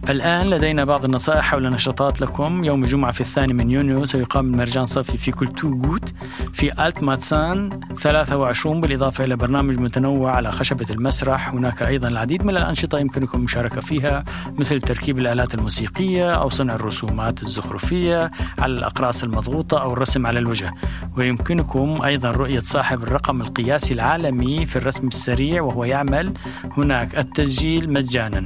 [0.10, 2.64] الآن لدينا بعض النصائح حول نشاطات لكم.
[2.64, 6.14] يوم الجمعة في الثاني من يونيو سيقام المرجان صفي في كلتو جوت
[6.54, 11.50] في ألت ماتسان 23 بالإضافة إلى برنامج متنوع على خشبة المسرح.
[11.50, 14.24] هناك أيضا العديد من الأنشطة يمكنكم المشاركة فيها
[14.60, 20.74] مثل تركيب الآلات الموسيقية أو صنع الرسومات الزخرفية على الأقراص المضغوطة أو الرسم على الوجه.
[21.18, 26.34] ويمكنكم أيضا رؤية صاحب الرقم القياسي العالمي في الرسم السريع وهو يعمل
[26.78, 27.18] هناك.
[27.18, 28.44] التسجيل مجانا.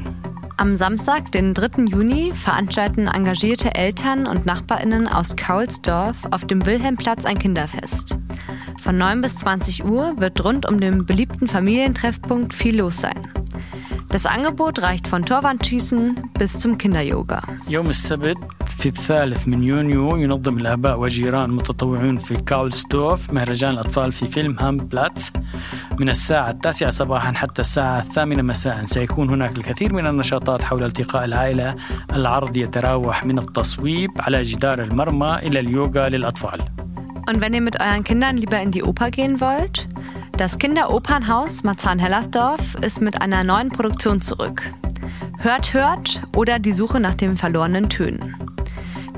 [0.57, 1.83] Am Samstag, den 3.
[1.83, 8.17] Juni, veranstalten engagierte Eltern und NachbarInnen aus Kaulsdorf auf dem Wilhelmplatz ein Kinderfest.
[8.79, 13.27] Von 9 bis 20 Uhr wird rund um den beliebten Familientreffpunkt viel los sein.
[14.08, 17.40] Das Angebot reicht von Torwandschießen bis zum Kinderyoga.
[17.68, 18.38] يوم السبت
[18.78, 24.76] في الثالث من يونيو ينظم الآباء وجيران متطوعون في كاولستوف مهرجان الأطفال في فيلم هام
[24.76, 25.32] بلاتس
[26.00, 31.24] من الساعة التاسعة صباحا حتى الساعة الثامنة مساء سيكون هناك الكثير من النشاطات حول التقاء
[31.24, 31.76] العائلة
[32.16, 36.60] العرض يتراوح من التصويب على جدار المرمى إلى اليوغا للأطفال
[37.28, 39.86] Und wenn ihr mit euren Kindern lieber in die Oper gehen wollt,
[40.37, 44.63] das Kinderopernhaus Marzahn-Hellersdorf ist mit einer neuen Produktion zurück.
[45.37, 48.35] Hört, hört oder die Suche nach den verlorenen Tönen.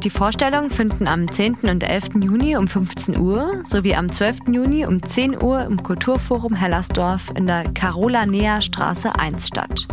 [0.03, 1.55] Die Vorstellungen finden am 10.
[1.63, 2.09] und 11.
[2.21, 4.41] Juni um 15 Uhr sowie am 12.
[4.51, 9.87] Juni um 10 Uhr im Kulturforum Hellersdorf in der Carola-Nea Straße 1 statt.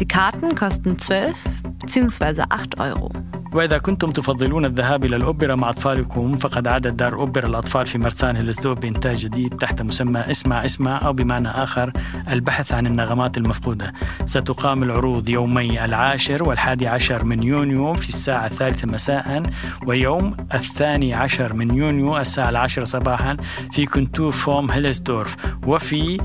[0.00, 1.36] Die Karten kosten 12
[1.80, 2.44] bzw.
[2.48, 3.10] 8 Euro.
[3.52, 8.36] وإذا كنتم تفضلون الذهاب إلى الأوبرا مع أطفالكم فقد عادت دار أوبرا الأطفال في مرسان
[8.36, 11.92] هيلسدوف بإنتاج جديد تحت مسمى اسمع اسمع أو بمعنى آخر
[12.32, 13.92] البحث عن النغمات المفقودة.
[14.26, 19.42] ستقام العروض يومي العاشر والحادي عشر من يونيو في الساعة الثالثة مساء
[19.86, 23.36] ويوم الثاني عشر من يونيو الساعة العاشرة صباحا
[23.72, 25.36] في كنتو فوم هيلسدورف
[25.66, 26.18] وفي